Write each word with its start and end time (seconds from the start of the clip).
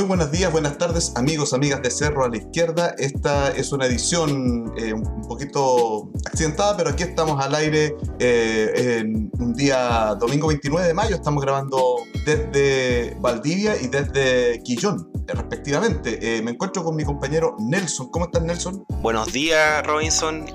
Muy 0.00 0.08
buenos 0.08 0.32
días, 0.32 0.50
buenas 0.50 0.78
tardes, 0.78 1.12
amigos, 1.14 1.52
amigas 1.52 1.82
de 1.82 1.90
Cerro 1.90 2.24
a 2.24 2.30
la 2.30 2.38
Izquierda. 2.38 2.94
Esta 2.96 3.50
es 3.50 3.70
una 3.70 3.84
edición 3.84 4.72
eh, 4.78 4.94
un 4.94 5.28
poquito 5.28 6.10
accidentada, 6.24 6.74
pero 6.74 6.88
aquí 6.88 7.02
estamos 7.02 7.38
al 7.38 7.54
aire 7.54 7.94
eh, 8.18 9.02
en 9.02 9.30
un 9.38 9.52
día 9.52 10.16
domingo 10.18 10.48
29 10.48 10.86
de 10.86 10.94
mayo. 10.94 11.16
Estamos 11.16 11.44
grabando 11.44 11.96
desde 12.24 13.14
Valdivia 13.20 13.74
y 13.78 13.88
desde 13.88 14.62
Quillón, 14.62 15.09
respectivamente. 15.34 16.36
Eh, 16.36 16.42
me 16.42 16.52
encuentro 16.52 16.84
con 16.84 16.96
mi 16.96 17.04
compañero 17.04 17.56
Nelson. 17.58 18.10
¿Cómo 18.10 18.26
estás, 18.26 18.42
Nelson? 18.42 18.84
Buenos 19.00 19.32
días, 19.32 19.86
Robinson. 19.86 20.46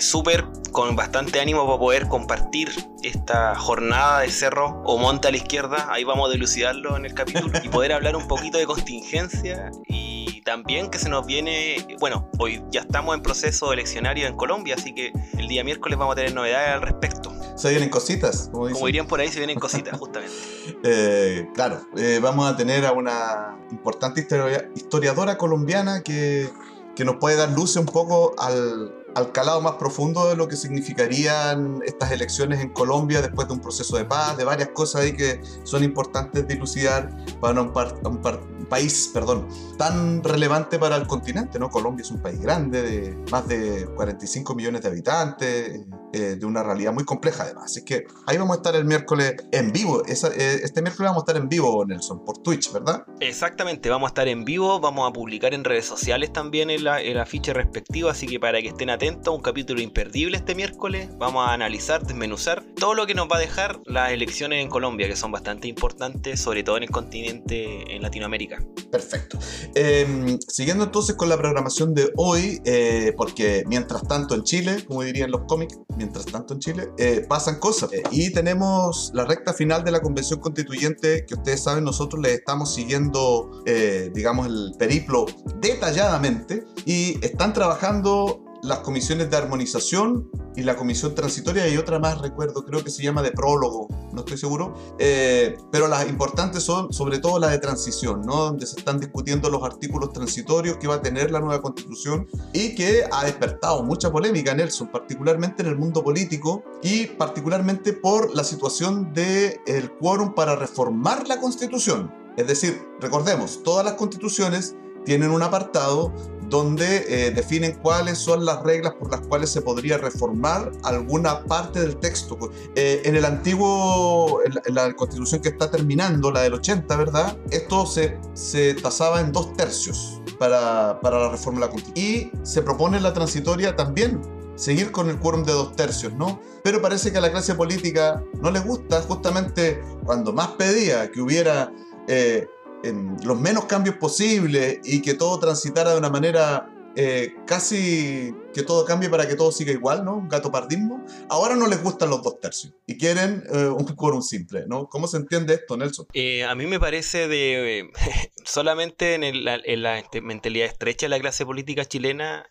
Súper, 0.00 0.44
con 0.72 0.96
bastante 0.96 1.40
ánimo 1.40 1.66
para 1.66 1.78
poder 1.78 2.08
compartir 2.08 2.70
esta 3.02 3.54
jornada 3.54 4.20
de 4.20 4.30
Cerro 4.30 4.82
o 4.84 4.98
Monte 4.98 5.28
a 5.28 5.30
la 5.30 5.36
Izquierda. 5.36 5.88
Ahí 5.90 6.04
vamos 6.04 6.28
a 6.28 6.32
dilucidarlo 6.32 6.96
en 6.96 7.06
el 7.06 7.14
capítulo 7.14 7.52
y 7.62 7.68
poder 7.68 7.92
hablar 7.92 8.16
un 8.16 8.26
poquito 8.28 8.58
de 8.58 8.66
contingencia 8.66 9.70
y 9.88 10.42
también 10.42 10.90
que 10.90 10.98
se 10.98 11.08
nos 11.08 11.26
viene, 11.26 11.86
bueno, 12.00 12.28
hoy 12.38 12.62
ya 12.70 12.80
estamos 12.80 13.14
en 13.14 13.22
proceso 13.22 13.72
eleccionario 13.72 14.26
en 14.26 14.36
Colombia, 14.36 14.74
así 14.76 14.94
que 14.94 15.12
el 15.38 15.48
día 15.48 15.62
miércoles 15.64 15.98
vamos 15.98 16.14
a 16.14 16.16
tener 16.16 16.34
novedades 16.34 16.74
al 16.74 16.82
respecto. 16.82 17.29
Se 17.60 17.68
vienen 17.68 17.90
cositas, 17.90 18.48
como, 18.50 18.70
como 18.70 18.86
dirían 18.86 19.06
por 19.06 19.20
ahí, 19.20 19.28
se 19.28 19.38
vienen 19.38 19.58
cositas, 19.58 19.98
justamente. 19.98 20.34
Eh, 20.82 21.48
claro, 21.52 21.86
eh, 21.96 22.20
vamos 22.22 22.50
a 22.50 22.56
tener 22.56 22.86
a 22.86 22.92
una 22.92 23.58
importante 23.70 24.26
historiadora 24.74 25.36
colombiana 25.36 26.02
que, 26.02 26.48
que 26.96 27.04
nos 27.04 27.16
puede 27.16 27.36
dar 27.36 27.50
luces 27.50 27.76
un 27.76 27.86
poco 27.86 28.34
al, 28.38 28.94
al 29.14 29.32
calado 29.32 29.60
más 29.60 29.74
profundo 29.74 30.28
de 30.28 30.36
lo 30.36 30.48
que 30.48 30.56
significarían 30.56 31.80
estas 31.84 32.12
elecciones 32.12 32.60
en 32.60 32.70
Colombia 32.70 33.20
después 33.20 33.48
de 33.48 33.54
un 33.54 33.60
proceso 33.60 33.96
de 33.96 34.04
paz, 34.04 34.36
de 34.36 34.44
varias 34.44 34.70
cosas 34.70 35.02
ahí 35.02 35.12
que 35.12 35.40
son 35.64 35.84
importantes 35.84 36.46
dilucidar 36.46 37.10
para 37.40 37.60
un, 37.60 37.72
un 38.04 38.66
país 38.68 39.10
perdón, 39.12 39.48
tan 39.76 40.22
relevante 40.22 40.78
para 40.78 40.96
el 40.96 41.06
continente. 41.06 41.58
¿no? 41.58 41.70
Colombia 41.70 42.02
es 42.02 42.10
un 42.10 42.20
país 42.20 42.40
grande, 42.40 42.82
de 42.82 43.24
más 43.30 43.46
de 43.48 43.86
45 43.96 44.54
millones 44.54 44.82
de 44.82 44.88
habitantes, 44.88 45.80
eh, 46.12 46.36
de 46.38 46.46
una 46.46 46.62
realidad 46.62 46.92
muy 46.92 47.04
compleja 47.04 47.44
además. 47.44 47.64
Así 47.66 47.84
que 47.84 48.04
ahí 48.26 48.36
vamos 48.36 48.56
a 48.56 48.58
estar 48.58 48.74
el 48.74 48.84
miércoles 48.84 49.36
en 49.52 49.72
vivo. 49.72 50.02
Eh, 50.06 50.60
este 50.62 50.82
miércoles 50.82 51.10
vamos 51.10 51.22
a 51.22 51.24
estar 51.24 51.36
en 51.36 51.48
vivo, 51.48 51.84
Nelson, 51.84 52.24
por 52.24 52.38
Twitch, 52.38 52.72
¿verdad? 52.72 53.04
Exactamente, 53.20 53.88
vamos 53.90 54.08
a 54.08 54.10
estar 54.10 54.28
en 54.28 54.44
vivo, 54.44 54.80
vamos 54.80 55.08
a 55.08 55.12
publicar 55.12 55.54
en 55.54 55.64
redes 55.64 55.84
sociales 55.84 56.32
también 56.32 56.70
el, 56.70 56.86
el 56.86 57.18
afiche 57.18 57.52
respectivo, 57.52 58.08
así 58.08 58.26
que 58.26 58.40
para 58.40 58.60
que 58.60 58.68
estén 58.68 58.90
atentos, 58.90 59.34
un 59.34 59.42
capítulo 59.42 59.80
imperdible 59.80 60.36
este 60.36 60.54
miércoles. 60.54 61.08
Vamos 61.18 61.48
a 61.48 61.52
analizar, 61.52 62.04
desmenuzar 62.04 62.62
todo 62.76 62.94
lo 62.94 63.06
que 63.06 63.14
nos 63.14 63.28
va 63.28 63.36
a 63.36 63.40
dejar 63.40 63.80
las 63.84 64.12
elecciones 64.12 64.62
en 64.62 64.68
Colombia, 64.68 65.08
que 65.08 65.16
son 65.16 65.32
bastante 65.32 65.68
importantes, 65.68 66.40
sobre 66.40 66.62
todo 66.62 66.76
en 66.76 66.84
el 66.84 66.90
continente, 66.90 67.94
en 67.94 68.02
Latinoamérica. 68.02 68.62
Perfecto. 68.90 69.38
Em, 69.74 70.38
siguiendo 70.48 70.84
entonces 70.84 71.14
con 71.14 71.28
la 71.28 71.36
programación 71.36 71.94
de 71.94 72.10
hoy, 72.16 72.60
eh, 72.64 73.12
porque 73.16 73.64
mientras 73.66 74.06
tanto 74.06 74.34
en 74.34 74.42
Chile, 74.42 74.84
como 74.86 75.02
dirían 75.02 75.30
los 75.30 75.42
cómics, 75.42 75.78
mientras 76.00 76.24
tanto 76.24 76.54
en 76.54 76.60
Chile, 76.60 76.90
eh, 76.96 77.26
pasan 77.28 77.58
cosas. 77.58 77.92
Eh, 77.92 78.02
y 78.10 78.32
tenemos 78.32 79.10
la 79.12 79.26
recta 79.26 79.52
final 79.52 79.84
de 79.84 79.90
la 79.90 80.00
convención 80.00 80.40
constituyente, 80.40 81.26
que 81.26 81.34
ustedes 81.34 81.62
saben, 81.62 81.84
nosotros 81.84 82.22
les 82.22 82.38
estamos 82.38 82.74
siguiendo, 82.74 83.62
eh, 83.66 84.10
digamos, 84.14 84.46
el 84.46 84.72
periplo 84.78 85.26
detalladamente 85.60 86.64
y 86.86 87.22
están 87.22 87.52
trabajando 87.52 88.42
las 88.62 88.78
comisiones 88.78 89.30
de 89.30 89.36
armonización 89.36 90.30
y 90.56 90.62
la 90.62 90.76
comisión 90.76 91.14
transitoria 91.14 91.68
y 91.68 91.76
otra 91.76 91.98
más, 91.98 92.20
recuerdo, 92.20 92.64
creo 92.64 92.82
que 92.82 92.90
se 92.90 93.02
llama 93.02 93.22
de 93.22 93.30
prólogo, 93.30 93.88
no 94.12 94.20
estoy 94.20 94.38
seguro, 94.38 94.74
eh, 94.98 95.56
pero 95.70 95.88
las 95.88 96.08
importantes 96.08 96.62
son 96.62 96.92
sobre 96.92 97.18
todo 97.18 97.38
las 97.38 97.50
de 97.50 97.58
transición, 97.58 98.22
¿no? 98.22 98.36
donde 98.36 98.66
se 98.66 98.78
están 98.78 98.98
discutiendo 98.98 99.48
los 99.48 99.62
artículos 99.62 100.12
transitorios 100.12 100.76
que 100.78 100.88
va 100.88 100.96
a 100.96 101.02
tener 101.02 101.30
la 101.30 101.40
nueva 101.40 101.62
constitución 101.62 102.26
y 102.52 102.74
que 102.74 103.04
ha 103.10 103.24
despertado 103.24 103.82
mucha 103.82 104.10
polémica, 104.10 104.54
Nelson, 104.54 104.88
particularmente 104.88 105.62
en 105.62 105.68
el 105.68 105.76
mundo 105.76 106.02
político 106.02 106.64
y 106.82 107.06
particularmente 107.06 107.92
por 107.92 108.34
la 108.34 108.44
situación 108.44 109.12
del 109.12 109.60
el 109.66 109.90
quórum 109.92 110.34
para 110.34 110.56
reformar 110.56 111.28
la 111.28 111.40
constitución. 111.40 112.12
Es 112.36 112.46
decir, 112.46 112.80
recordemos, 113.00 113.62
todas 113.62 113.84
las 113.84 113.94
constituciones 113.94 114.76
tienen 115.04 115.30
un 115.30 115.42
apartado 115.42 116.12
donde 116.50 117.06
eh, 117.08 117.30
definen 117.30 117.78
cuáles 117.80 118.18
son 118.18 118.44
las 118.44 118.62
reglas 118.62 118.94
por 118.94 119.10
las 119.10 119.20
cuales 119.20 119.50
se 119.50 119.62
podría 119.62 119.96
reformar 119.96 120.72
alguna 120.82 121.44
parte 121.44 121.80
del 121.80 121.96
texto. 121.96 122.36
Eh, 122.74 123.02
en 123.04 123.16
el 123.16 123.24
antiguo, 123.24 124.40
en 124.44 124.74
la, 124.74 124.92
constitución 124.94 125.40
que 125.40 125.50
está 125.50 125.70
terminando, 125.70 126.32
la 126.32 126.42
del 126.42 126.54
80, 126.54 126.94
¿verdad? 126.96 127.38
Esto 127.50 127.86
se, 127.86 128.18
se 128.34 128.74
tasaba 128.74 129.20
en 129.20 129.30
dos 129.30 129.54
tercios 129.54 130.20
para, 130.38 131.00
para 131.00 131.20
la 131.20 131.28
reforma 131.30 131.60
de 131.60 131.66
la 131.66 131.72
constitución. 131.72 132.06
Y 132.06 132.30
se 132.42 132.62
propone 132.62 132.96
en 132.96 133.04
la 133.04 133.12
transitoria 133.12 133.76
también 133.76 134.20
seguir 134.56 134.90
con 134.90 135.08
el 135.08 135.18
quórum 135.18 135.44
de 135.44 135.52
dos 135.52 135.74
tercios, 135.76 136.12
¿no? 136.14 136.40
Pero 136.64 136.82
parece 136.82 137.12
que 137.12 137.18
a 137.18 137.20
la 137.20 137.30
clase 137.30 137.54
política 137.54 138.22
no 138.42 138.50
les 138.50 138.64
gusta 138.64 139.00
justamente 139.02 139.82
cuando 140.04 140.32
más 140.32 140.48
pedía 140.48 141.10
que 141.10 141.20
hubiera... 141.20 141.72
Eh, 142.08 142.48
en 142.84 143.16
los 143.24 143.38
menos 143.38 143.64
cambios 143.66 143.96
posibles 143.96 144.78
y 144.84 145.02
que 145.02 145.14
todo 145.14 145.38
transitara 145.38 145.92
de 145.92 145.98
una 145.98 146.10
manera 146.10 146.68
eh, 146.96 147.34
casi 147.46 148.34
que 148.52 148.64
todo 148.64 148.84
cambie 148.84 149.08
para 149.08 149.28
que 149.28 149.36
todo 149.36 149.52
siga 149.52 149.70
igual, 149.70 150.04
¿no? 150.04 150.16
Un 150.16 150.28
gato 150.28 150.50
pardismo. 150.50 151.04
Ahora 151.28 151.54
no 151.54 151.68
les 151.68 151.80
gustan 151.82 152.10
los 152.10 152.20
dos 152.22 152.40
tercios 152.40 152.74
y 152.86 152.98
quieren 152.98 153.44
eh, 153.52 153.66
un 153.66 153.84
quórum 153.94 154.22
simple, 154.22 154.64
¿no? 154.66 154.88
¿Cómo 154.88 155.06
se 155.06 155.18
entiende 155.18 155.54
esto, 155.54 155.76
Nelson? 155.76 156.06
Eh, 156.14 156.42
a 156.44 156.54
mí 156.56 156.66
me 156.66 156.80
parece 156.80 157.28
de 157.28 157.88
solamente 158.44 159.14
en, 159.14 159.44
la 159.44 159.98
este, 159.98 160.20
mentalidad 160.20 160.66
estrecha 160.66 161.06
de 161.06 161.10
la 161.10 161.20
clase 161.20 161.46
política 161.46 161.84
chilena 161.84 162.46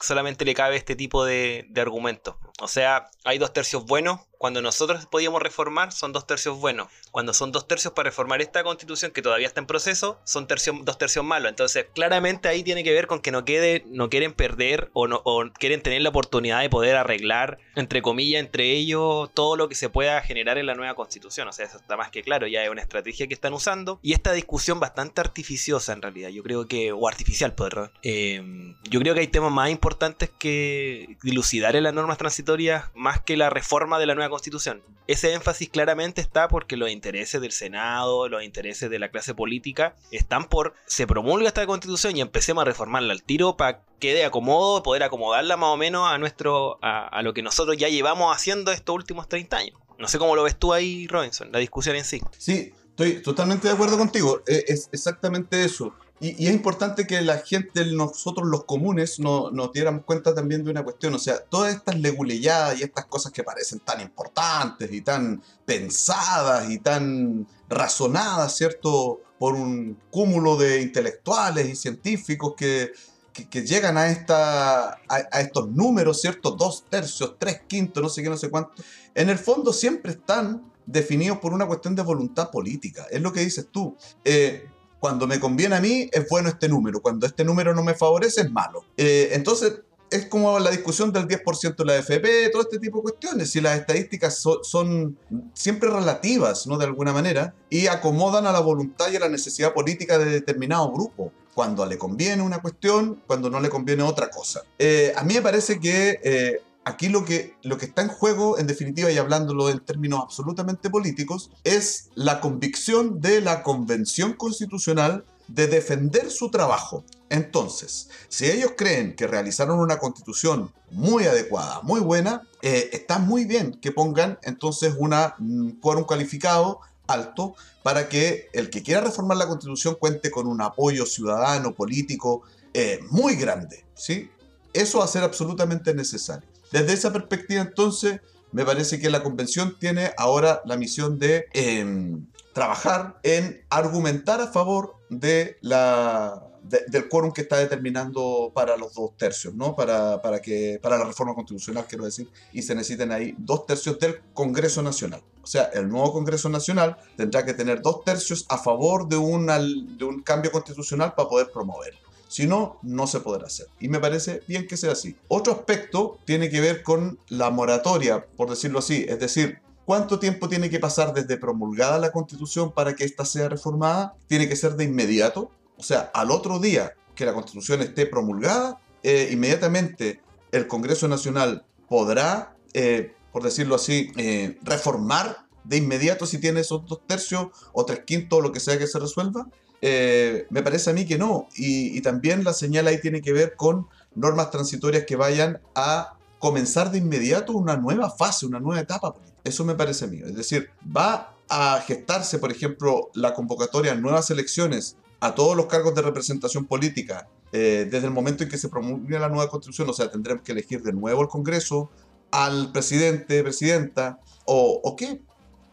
solamente 0.00 0.44
le 0.44 0.54
cabe 0.54 0.76
este 0.76 0.96
tipo 0.96 1.24
de 1.24 1.64
argumentos. 1.76 2.34
O 2.62 2.68
sea, 2.68 3.10
hay 3.24 3.38
dos 3.38 3.52
tercios 3.52 3.84
buenos 3.84 4.20
cuando 4.42 4.60
nosotros 4.60 5.06
podíamos 5.06 5.40
reformar, 5.40 5.92
son 5.92 6.12
dos 6.12 6.26
tercios 6.26 6.58
buenos. 6.58 6.88
Cuando 7.12 7.32
son 7.32 7.52
dos 7.52 7.68
tercios 7.68 7.92
para 7.92 8.08
reformar 8.08 8.42
esta 8.42 8.64
constitución, 8.64 9.12
que 9.12 9.22
todavía 9.22 9.46
está 9.46 9.60
en 9.60 9.68
proceso, 9.68 10.20
son 10.24 10.48
dos 10.82 10.98
tercios 10.98 11.24
malos. 11.24 11.48
Entonces, 11.48 11.86
claramente 11.94 12.48
ahí 12.48 12.64
tiene 12.64 12.82
que 12.82 12.92
ver 12.92 13.06
con 13.06 13.20
que 13.20 13.30
no, 13.30 13.44
quede, 13.44 13.84
no 13.86 14.10
quieren 14.10 14.32
perder 14.32 14.90
o, 14.94 15.06
no, 15.06 15.22
quieren 15.60 15.80
tener 15.80 16.02
la 16.02 16.08
oportunidad 16.08 16.60
de 16.60 16.68
poder 16.68 16.96
arreglar, 16.96 17.58
entre 17.76 18.02
comillas, 18.02 18.40
entre 18.40 18.72
ellos, 18.72 19.30
todo 19.32 19.54
lo 19.54 19.68
que 19.68 19.76
se 19.76 19.88
pueda 19.88 20.20
generar 20.22 20.58
en 20.58 20.66
la 20.66 20.74
nueva 20.74 20.96
constitución. 20.96 21.46
O 21.46 21.52
sea, 21.52 21.66
eso 21.66 21.76
está 21.76 21.96
más 21.96 22.10
que 22.10 22.24
claro, 22.24 22.48
ya 22.48 22.64
es 22.64 22.68
una 22.68 22.82
estrategia 22.82 23.28
que 23.28 23.34
están 23.34 23.52
usando. 23.52 24.00
Y 24.02 24.12
esta 24.12 24.32
discusión 24.32 24.80
bastante 24.80 25.20
artificiosa 25.20 25.92
en 25.92 26.02
realidad, 26.02 26.30
yo 26.30 26.42
creo 26.42 26.66
que, 26.66 26.90
o 26.90 27.06
artificial, 27.06 27.54
perdón. 27.54 27.92
Eh, 28.02 28.42
yo 28.90 28.98
creo 28.98 29.14
que 29.14 29.20
hay 29.20 29.28
temas 29.28 29.52
más 29.52 29.70
importantes 29.70 30.30
que 30.36 31.16
dilucidar 31.22 31.76
en 31.76 31.84
las 31.84 31.94
normas 31.94 32.18
transitorias, 32.18 32.51
más 32.94 33.20
que 33.20 33.36
la 33.36 33.50
reforma 33.50 33.98
de 33.98 34.06
la 34.06 34.14
nueva 34.14 34.30
constitución. 34.30 34.82
Ese 35.06 35.32
énfasis 35.32 35.68
claramente 35.68 36.20
está 36.20 36.48
porque 36.48 36.76
los 36.76 36.90
intereses 36.90 37.40
del 37.40 37.52
Senado, 37.52 38.28
los 38.28 38.42
intereses 38.42 38.88
de 38.88 38.98
la 38.98 39.10
clase 39.10 39.34
política 39.34 39.96
están 40.10 40.48
por 40.48 40.74
se 40.86 41.06
promulga 41.06 41.48
esta 41.48 41.66
constitución 41.66 42.16
y 42.16 42.20
empecemos 42.20 42.62
a 42.62 42.64
reformarla 42.64 43.12
al 43.12 43.22
tiro 43.22 43.56
para 43.56 43.82
que 43.98 44.14
de 44.14 44.24
acomodo, 44.24 44.82
poder 44.82 45.02
acomodarla 45.02 45.56
más 45.56 45.70
o 45.70 45.76
menos 45.76 46.08
a 46.08 46.18
nuestro 46.18 46.78
a, 46.82 47.20
lo 47.22 47.34
que 47.34 47.42
nosotros 47.42 47.76
ya 47.76 47.88
llevamos 47.88 48.34
haciendo 48.34 48.70
estos 48.70 48.94
últimos 48.94 49.28
30 49.28 49.56
años. 49.56 49.78
No 49.98 50.08
sé 50.08 50.18
cómo 50.18 50.36
lo 50.36 50.42
ves 50.42 50.56
tú 50.56 50.72
ahí, 50.72 51.06
Robinson, 51.06 51.50
la 51.52 51.58
discusión 51.58 51.96
en 51.96 52.04
sí. 52.04 52.20
Sí, 52.38 52.72
estoy 52.90 53.22
totalmente 53.22 53.68
de 53.68 53.74
acuerdo 53.74 53.98
contigo. 53.98 54.42
Eh, 54.46 54.64
es 54.68 54.88
exactamente 54.92 55.64
eso. 55.64 55.94
Y, 56.22 56.46
es 56.46 56.54
importante 56.54 57.04
que 57.04 57.20
la 57.20 57.38
gente, 57.38 57.84
nosotros 57.86 58.46
los 58.46 58.64
comunes, 58.64 59.18
no, 59.18 59.50
nos 59.50 59.72
diéramos 59.72 60.04
cuenta 60.04 60.32
también 60.32 60.62
de 60.62 60.70
una 60.70 60.84
cuestión. 60.84 61.12
O 61.14 61.18
sea, 61.18 61.40
todas 61.40 61.74
estas 61.74 61.98
leguleyadas 61.98 62.78
y 62.78 62.84
estas 62.84 63.06
cosas 63.06 63.32
que 63.32 63.42
parecen 63.42 63.80
tan 63.80 64.00
importantes 64.00 64.92
y 64.92 65.00
tan 65.00 65.42
pensadas 65.66 66.70
y 66.70 66.78
tan 66.78 67.48
razonadas, 67.68 68.56
¿cierto? 68.56 69.20
Por 69.36 69.54
un 69.54 69.98
cúmulo 70.12 70.56
de 70.56 70.80
intelectuales 70.80 71.68
y 71.68 71.74
científicos 71.74 72.54
que, 72.56 72.92
que, 73.32 73.62
llegan 73.66 73.98
a, 73.98 74.08
esta, 74.08 75.00
a, 75.08 75.40
estos 75.40 75.70
números, 75.70 76.20
¿cierto? 76.20 76.52
Dos 76.52 76.84
tercios, 76.88 77.34
tres 77.36 77.62
quintos, 77.66 78.00
no 78.00 78.08
sé 78.08 78.22
qué, 78.22 78.30
no 78.30 78.36
sé 78.36 78.48
cuánto. 78.48 78.80
En 79.16 79.28
el 79.28 79.38
fondo 79.38 79.72
siempre 79.72 80.12
están 80.12 80.70
definidos 80.86 81.38
por 81.38 81.52
una 81.52 81.66
cuestión 81.66 81.96
de 81.96 82.02
voluntad 82.02 82.52
política. 82.52 83.06
Es 83.10 83.20
lo 83.20 83.32
que 83.32 83.40
dices 83.40 83.66
tú. 83.72 83.96
Eh, 84.24 84.68
cuando 85.02 85.26
me 85.26 85.40
conviene 85.40 85.74
a 85.74 85.80
mí 85.80 86.08
es 86.12 86.28
bueno 86.28 86.48
este 86.48 86.68
número, 86.68 87.02
cuando 87.02 87.26
este 87.26 87.44
número 87.44 87.74
no 87.74 87.82
me 87.82 87.92
favorece 87.92 88.42
es 88.42 88.52
malo. 88.52 88.84
Eh, 88.96 89.30
entonces, 89.32 89.80
es 90.12 90.26
como 90.26 90.60
la 90.60 90.70
discusión 90.70 91.12
del 91.12 91.26
10% 91.26 91.74
de 91.74 91.84
la 91.84 91.96
FP, 91.96 92.50
todo 92.50 92.62
este 92.62 92.78
tipo 92.78 92.98
de 92.98 93.02
cuestiones. 93.02 93.50
Si 93.50 93.60
las 93.60 93.80
estadísticas 93.80 94.40
son 94.62 95.18
siempre 95.54 95.90
relativas, 95.90 96.68
¿no? 96.68 96.78
De 96.78 96.84
alguna 96.84 97.12
manera, 97.12 97.52
y 97.68 97.88
acomodan 97.88 98.46
a 98.46 98.52
la 98.52 98.60
voluntad 98.60 99.10
y 99.10 99.16
a 99.16 99.20
la 99.20 99.28
necesidad 99.28 99.74
política 99.74 100.18
de 100.18 100.26
determinado 100.26 100.92
grupo. 100.92 101.32
Cuando 101.52 101.84
le 101.84 101.98
conviene 101.98 102.40
una 102.40 102.62
cuestión, 102.62 103.20
cuando 103.26 103.50
no 103.50 103.58
le 103.58 103.70
conviene 103.70 104.04
otra 104.04 104.30
cosa. 104.30 104.62
Eh, 104.78 105.12
a 105.16 105.24
mí 105.24 105.34
me 105.34 105.42
parece 105.42 105.80
que 105.80 106.20
eh, 106.22 106.60
aquí 106.84 107.08
lo 107.08 107.24
que, 107.24 107.56
lo 107.62 107.78
que 107.78 107.86
está 107.86 108.02
en 108.02 108.08
juego, 108.08 108.58
en 108.58 108.66
definitiva, 108.66 109.10
y 109.10 109.18
hablándolo 109.18 109.70
en 109.70 109.80
términos 109.80 110.20
absolutamente 110.22 110.90
políticos, 110.90 111.50
es 111.64 112.10
la 112.14 112.40
convicción 112.40 113.20
de 113.20 113.40
la 113.40 113.62
Convención 113.62 114.34
Constitucional 114.34 115.24
de 115.48 115.66
defender 115.66 116.30
su 116.30 116.50
trabajo. 116.50 117.04
Entonces, 117.28 118.08
si 118.28 118.46
ellos 118.46 118.72
creen 118.76 119.16
que 119.16 119.26
realizaron 119.26 119.78
una 119.78 119.98
constitución 119.98 120.70
muy 120.90 121.24
adecuada, 121.24 121.80
muy 121.82 122.00
buena, 122.00 122.42
eh, 122.60 122.90
está 122.92 123.18
muy 123.18 123.44
bien 123.44 123.72
que 123.80 123.92
pongan 123.92 124.38
entonces 124.42 124.94
una 124.98 125.34
mm, 125.38 125.80
quórum 125.80 126.04
calificado 126.04 126.80
alto 127.06 127.54
para 127.82 128.08
que 128.08 128.48
el 128.52 128.70
que 128.70 128.82
quiera 128.82 129.00
reformar 129.00 129.36
la 129.36 129.48
constitución 129.48 129.96
cuente 129.98 130.30
con 130.30 130.46
un 130.46 130.60
apoyo 130.60 131.06
ciudadano, 131.06 131.74
político 131.74 132.42
eh, 132.74 133.00
muy 133.10 133.36
grande. 133.36 133.84
¿sí? 133.94 134.30
Eso 134.72 134.98
va 134.98 135.04
a 135.04 135.08
ser 135.08 135.22
absolutamente 135.22 135.94
necesario. 135.94 136.51
Desde 136.72 136.92
esa 136.94 137.12
perspectiva, 137.12 137.60
entonces, 137.62 138.20
me 138.52 138.64
parece 138.64 139.00
que 139.00 139.10
la 139.10 139.22
convención 139.22 139.76
tiene 139.78 140.12
ahora 140.16 140.62
la 140.64 140.76
misión 140.76 141.18
de 141.18 141.46
em, 141.52 142.26
trabajar 142.52 143.18
en 143.22 143.64
argumentar 143.70 144.40
a 144.40 144.48
favor 144.48 144.96
de 145.08 145.58
la, 145.60 146.52
del 146.62 147.08
quórum 147.08 147.32
que 147.32 147.42
está 147.42 147.56
determinando 147.56 148.52
para 148.54 148.76
los 148.76 148.94
dos 148.94 149.16
tercios, 149.16 149.54
¿no? 149.54 149.74
Para, 149.74 150.22
para, 150.22 150.40
que, 150.40 150.78
para 150.82 150.98
la 150.98 151.04
reforma 151.04 151.34
constitucional, 151.34 151.86
quiero 151.88 152.04
decir, 152.04 152.28
y 152.52 152.62
se 152.62 152.74
necesiten 152.74 153.12
ahí 153.12 153.34
dos 153.38 153.66
tercios 153.66 153.98
del 153.98 154.20
Congreso 154.32 154.82
Nacional. 154.82 155.22
O 155.42 155.46
sea, 155.46 155.64
el 155.74 155.88
nuevo 155.88 156.12
Congreso 156.12 156.48
Nacional 156.48 156.96
tendrá 157.16 157.44
que 157.44 157.54
tener 157.54 157.82
dos 157.82 158.04
tercios 158.04 158.46
a 158.48 158.58
favor 158.58 159.08
de, 159.08 159.16
de 159.16 160.04
un 160.04 160.22
cambio 160.22 160.52
constitucional 160.52 161.14
para 161.14 161.28
poder 161.28 161.50
promoverlo. 161.50 162.01
Si 162.32 162.46
no, 162.46 162.78
no 162.80 163.06
se 163.06 163.20
podrá 163.20 163.46
hacer. 163.46 163.66
Y 163.78 163.88
me 163.88 164.00
parece 164.00 164.40
bien 164.48 164.66
que 164.66 164.78
sea 164.78 164.92
así. 164.92 165.14
Otro 165.28 165.52
aspecto 165.52 166.18
tiene 166.24 166.48
que 166.48 166.62
ver 166.62 166.82
con 166.82 167.18
la 167.28 167.50
moratoria, 167.50 168.24
por 168.24 168.48
decirlo 168.48 168.78
así. 168.78 169.04
Es 169.06 169.20
decir, 169.20 169.58
¿cuánto 169.84 170.18
tiempo 170.18 170.48
tiene 170.48 170.70
que 170.70 170.80
pasar 170.80 171.12
desde 171.12 171.36
promulgada 171.36 171.98
la 171.98 172.10
constitución 172.10 172.72
para 172.72 172.94
que 172.94 173.04
ésta 173.04 173.26
sea 173.26 173.50
reformada? 173.50 174.14
¿Tiene 174.28 174.48
que 174.48 174.56
ser 174.56 174.76
de 174.76 174.84
inmediato? 174.84 175.50
O 175.76 175.82
sea, 175.82 176.10
al 176.14 176.30
otro 176.30 176.58
día 176.58 176.94
que 177.14 177.26
la 177.26 177.34
constitución 177.34 177.82
esté 177.82 178.06
promulgada, 178.06 178.80
eh, 179.02 179.28
inmediatamente 179.30 180.22
el 180.52 180.66
Congreso 180.66 181.08
Nacional 181.08 181.66
podrá, 181.86 182.56
eh, 182.72 183.14
por 183.30 183.42
decirlo 183.42 183.74
así, 183.74 184.10
eh, 184.16 184.58
reformar 184.62 185.46
de 185.64 185.76
inmediato 185.76 186.24
si 186.24 186.38
tiene 186.38 186.60
esos 186.60 186.86
dos 186.86 187.06
tercios 187.06 187.48
o 187.74 187.84
tres 187.84 188.04
quintos 188.06 188.38
o 188.38 188.42
lo 188.42 188.52
que 188.52 188.60
sea 188.60 188.78
que 188.78 188.86
se 188.86 188.98
resuelva. 188.98 189.48
Eh, 189.84 190.46
me 190.48 190.62
parece 190.62 190.90
a 190.90 190.92
mí 190.92 191.04
que 191.04 191.18
no. 191.18 191.48
Y, 191.56 192.00
también 192.02 192.44
la 192.44 192.54
señal 192.54 192.86
ahí 192.86 193.00
tiene 193.00 193.20
que 193.20 193.32
ver 193.32 193.56
con 193.56 193.88
normas 194.14 194.50
transitorias 194.50 195.04
que 195.04 195.16
vayan 195.16 195.60
a 195.74 196.16
comenzar 196.38 196.90
de 196.90 196.98
inmediato 196.98 197.52
una 197.52 197.76
nueva 197.76 198.10
fase, 198.10 198.46
una 198.46 198.60
nueva 198.60 198.80
etapa. 198.80 199.14
Eso 199.44 199.64
me 199.64 199.74
parece 199.74 200.04
a 200.04 200.08
mí. 200.08 200.20
Es 200.24 200.36
decir, 200.36 200.70
va 200.96 201.34
a 201.48 201.82
gestarse, 201.86 202.38
por 202.38 202.52
ejemplo, 202.52 203.10
la 203.14 203.34
convocatoria 203.34 203.92
a 203.92 203.96
nuevas 203.96 204.30
elecciones 204.30 204.96
a 205.20 205.34
todos 205.34 205.56
los 205.56 205.66
cargos 205.66 205.94
de 205.94 206.02
representación 206.02 206.64
política 206.64 207.28
eh, 207.52 207.86
desde 207.90 208.06
el 208.06 208.12
momento 208.12 208.42
en 208.42 208.48
que 208.48 208.58
se 208.58 208.68
promulgue 208.68 209.18
la 209.18 209.28
nueva 209.28 209.50
constitución. 209.50 209.90
O 209.90 209.92
sea, 209.92 210.10
tendremos 210.10 210.44
que 210.44 210.52
elegir 210.52 210.82
de 210.82 210.92
nuevo 210.92 211.22
el 211.22 211.28
Congreso, 211.28 211.90
al 212.30 212.70
presidente, 212.72 213.42
presidenta, 213.42 214.20
o, 214.44 214.80
o 214.82 214.96
qué. 214.96 215.20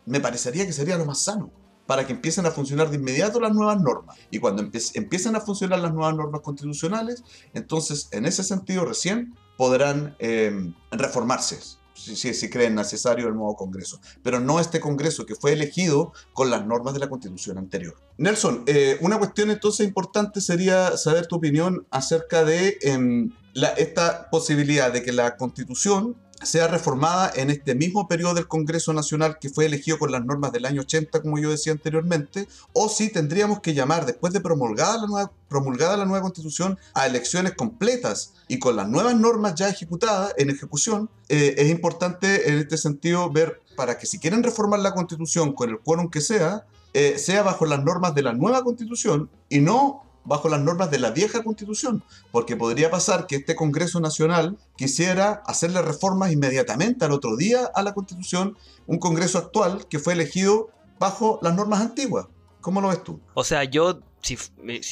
Me 0.06 0.20
parecería 0.20 0.66
que 0.66 0.74
sería 0.74 0.98
lo 0.98 1.06
más 1.06 1.22
sano 1.22 1.52
para 1.90 2.06
que 2.06 2.14
empiecen 2.14 2.46
a 2.46 2.52
funcionar 2.52 2.92
de 2.92 2.98
inmediato 2.98 3.40
las 3.40 3.52
nuevas 3.52 3.82
normas. 3.82 4.16
Y 4.30 4.38
cuando 4.38 4.62
empiecen 4.62 5.36
a 5.36 5.42
funcionar 5.42 5.80
las 5.80 5.92
nuevas 5.92 6.16
normas 6.16 6.42
constitucionales, 6.42 7.24
entonces 7.56 8.10
en 8.12 8.28
ese 8.28 8.44
sentido 8.44 8.86
recién 8.86 9.34
podrán 9.58 10.16
em, 10.20 10.76
reformarse. 10.92 11.58
Si, 11.96 12.16
si, 12.16 12.50
creen 12.50 12.76
necesario 12.76 13.28
el 13.28 13.34
nuevo 13.34 13.56
Congreso, 13.56 14.00
pero 14.22 14.40
no 14.40 14.60
este 14.60 14.80
Congreso 14.80 15.26
que 15.26 15.34
fue 15.34 15.52
elegido 15.52 16.14
con 16.32 16.52
las 16.52 16.66
normas 16.66 16.94
de 16.94 17.00
la 17.00 17.10
Constitución 17.10 17.58
anterior. 17.58 17.96
Nelson, 18.18 18.64
eh, 18.68 18.98
una 19.02 19.18
cuestión 19.18 19.50
entonces 19.50 19.86
importante 19.86 20.42
sería 20.42 20.96
saber 20.96 21.26
tu 21.26 21.38
opinión 21.38 21.88
acerca 21.90 22.46
de 22.46 22.78
em, 22.84 23.32
esta 23.78 24.30
posibilidad 24.30 24.94
de 24.94 25.02
que 25.02 25.12
la 25.12 25.38
Constitución 25.38 26.16
sea 26.44 26.68
reformada 26.68 27.32
en 27.36 27.50
este 27.50 27.76
mismo 27.76 28.08
periodo 28.08 28.34
del 28.34 28.48
Congreso 28.48 28.94
Nacional 28.94 29.38
que 29.40 29.50
fue 29.50 29.66
elegido 29.66 30.00
con 30.00 30.12
las 30.12 30.26
normas 30.26 30.52
del 30.52 30.66
año 30.66 30.82
80, 30.82 31.22
como 31.22 31.38
yo 31.40 31.50
decía 31.52 31.74
anteriormente, 31.74 32.48
o 32.74 32.90
si 32.90 33.10
tendríamos 33.10 33.60
que 33.60 33.74
llamar, 33.74 34.06
después 34.06 34.34
de 34.34 34.40
promulgada 34.40 34.98
la 34.98 35.08
nueva, 35.08 35.32
promulgada 35.48 35.98
la 35.98 36.06
nueva 36.06 36.22
constitución, 36.22 36.78
a 36.94 37.08
elecciones 37.08 37.54
completas 37.54 38.34
y 38.48 38.60
con 38.60 38.76
las 38.76 38.88
nuevas 38.88 39.16
normas 39.16 39.56
ya 39.56 39.70
ejecutadas, 39.70 40.34
en 40.38 40.50
ejecución, 40.50 41.10
eh, 41.28 41.56
es 41.58 41.70
importante 41.70 42.50
en 42.50 42.60
este 42.60 42.78
sentido 42.78 43.30
ver 43.30 43.62
para 43.76 43.98
que 43.98 44.06
si 44.06 44.20
quieren 44.20 44.44
reformar 44.44 44.80
la 44.80 44.94
constitución 44.94 45.54
con 45.54 45.70
el 45.70 45.80
quórum 45.80 46.10
que 46.10 46.22
sea, 46.22 46.66
eh, 46.94 47.18
sea 47.18 47.44
bajo 47.44 47.66
las 47.66 47.84
normas 47.84 48.16
de 48.16 48.24
la 48.24 48.34
nueva 48.34 48.64
constitución 48.64 49.30
y 49.48 49.60
no 49.60 50.09
bajo 50.30 50.48
las 50.48 50.62
normas 50.62 50.92
de 50.92 51.00
la 51.00 51.10
vieja 51.10 51.44
constitución, 51.44 52.04
porque 52.32 52.56
podría 52.56 52.92
pasar 52.92 53.26
que 53.26 53.38
este 53.38 53.56
Congreso 53.56 54.00
Nacional 54.00 54.58
quisiera 54.78 55.42
hacerle 55.48 55.82
reformas 55.82 56.32
inmediatamente 56.32 57.04
al 57.04 57.12
otro 57.12 57.36
día 57.36 57.70
a 57.74 57.82
la 57.82 57.96
constitución, 57.96 58.56
un 58.86 59.00
Congreso 59.00 59.40
actual 59.40 59.88
que 59.90 59.98
fue 59.98 60.14
elegido 60.14 60.70
bajo 61.00 61.40
las 61.42 61.56
normas 61.56 61.82
antiguas. 61.82 62.28
¿Cómo 62.62 62.80
lo 62.80 62.90
ves 62.90 63.04
tú? 63.04 63.20
O 63.34 63.44
sea, 63.44 63.64
yo 63.64 64.02
si, 64.22 64.38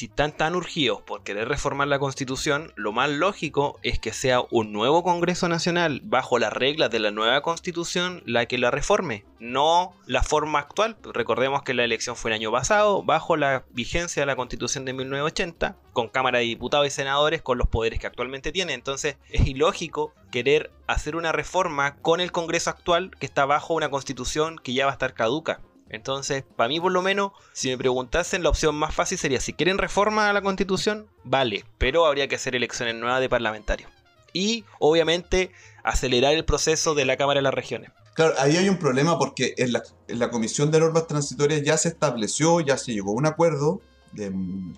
están 0.04 0.32
tan 0.32 0.54
urgidos 0.54 1.02
por 1.02 1.22
querer 1.22 1.48
reformar 1.48 1.88
la 1.88 1.98
constitución, 1.98 2.72
lo 2.76 2.92
más 2.92 3.10
lógico 3.10 3.78
es 3.82 3.98
que 3.98 4.12
sea 4.12 4.42
un 4.50 4.72
nuevo 4.72 5.02
Congreso 5.02 5.48
Nacional 5.48 6.00
bajo 6.04 6.38
las 6.38 6.52
reglas 6.52 6.90
de 6.90 6.98
la 6.98 7.10
nueva 7.10 7.42
constitución 7.42 8.22
la 8.26 8.46
que 8.46 8.58
la 8.58 8.70
reforme, 8.70 9.24
no 9.38 9.92
la 10.06 10.22
forma 10.22 10.60
actual. 10.60 10.96
Recordemos 11.12 11.62
que 11.62 11.74
la 11.74 11.84
elección 11.84 12.16
fue 12.16 12.30
el 12.30 12.36
año 12.36 12.50
pasado, 12.50 13.02
bajo 13.02 13.36
la 13.36 13.64
vigencia 13.70 14.22
de 14.22 14.26
la 14.26 14.36
constitución 14.36 14.84
de 14.84 14.92
1980, 14.94 15.76
con 15.92 16.08
Cámara 16.08 16.38
de 16.38 16.44
Diputados 16.44 16.86
y 16.86 16.90
Senadores 16.90 17.42
con 17.42 17.58
los 17.58 17.68
poderes 17.68 17.98
que 17.98 18.06
actualmente 18.06 18.52
tiene. 18.52 18.72
Entonces 18.72 19.16
es 19.30 19.46
ilógico 19.46 20.14
querer 20.30 20.70
hacer 20.86 21.16
una 21.16 21.32
reforma 21.32 21.96
con 21.96 22.20
el 22.20 22.32
Congreso 22.32 22.70
actual 22.70 23.10
que 23.18 23.26
está 23.26 23.46
bajo 23.46 23.74
una 23.74 23.90
constitución 23.90 24.58
que 24.58 24.74
ya 24.74 24.86
va 24.86 24.92
a 24.92 24.94
estar 24.94 25.14
caduca. 25.14 25.60
Entonces, 25.90 26.44
para 26.56 26.68
mí 26.68 26.80
por 26.80 26.92
lo 26.92 27.02
menos, 27.02 27.32
si 27.52 27.68
me 27.68 27.78
preguntasen, 27.78 28.42
la 28.42 28.50
opción 28.50 28.74
más 28.74 28.94
fácil 28.94 29.18
sería, 29.18 29.40
si 29.40 29.52
quieren 29.52 29.78
reforma 29.78 30.28
a 30.28 30.32
la 30.32 30.42
constitución, 30.42 31.06
vale, 31.24 31.64
pero 31.78 32.06
habría 32.06 32.28
que 32.28 32.36
hacer 32.36 32.54
elecciones 32.54 32.94
nuevas 32.94 33.20
de 33.20 33.28
parlamentarios. 33.28 33.90
Y, 34.32 34.64
obviamente, 34.78 35.50
acelerar 35.82 36.34
el 36.34 36.44
proceso 36.44 36.94
de 36.94 37.06
la 37.06 37.16
Cámara 37.16 37.38
de 37.38 37.42
las 37.42 37.54
Regiones. 37.54 37.90
Claro, 38.14 38.34
ahí 38.38 38.56
hay 38.56 38.68
un 38.68 38.78
problema 38.78 39.18
porque 39.18 39.54
en 39.56 39.72
la, 39.72 40.30
Comisión 40.30 40.70
de 40.70 40.80
Normas 40.80 41.06
Transitorias 41.06 41.62
ya 41.62 41.78
se 41.78 41.88
estableció, 41.88 42.60
ya 42.60 42.76
se 42.76 42.92
llegó 42.92 43.12
a 43.12 43.14
un 43.14 43.26
acuerdo 43.26 43.80
de, 44.12 44.32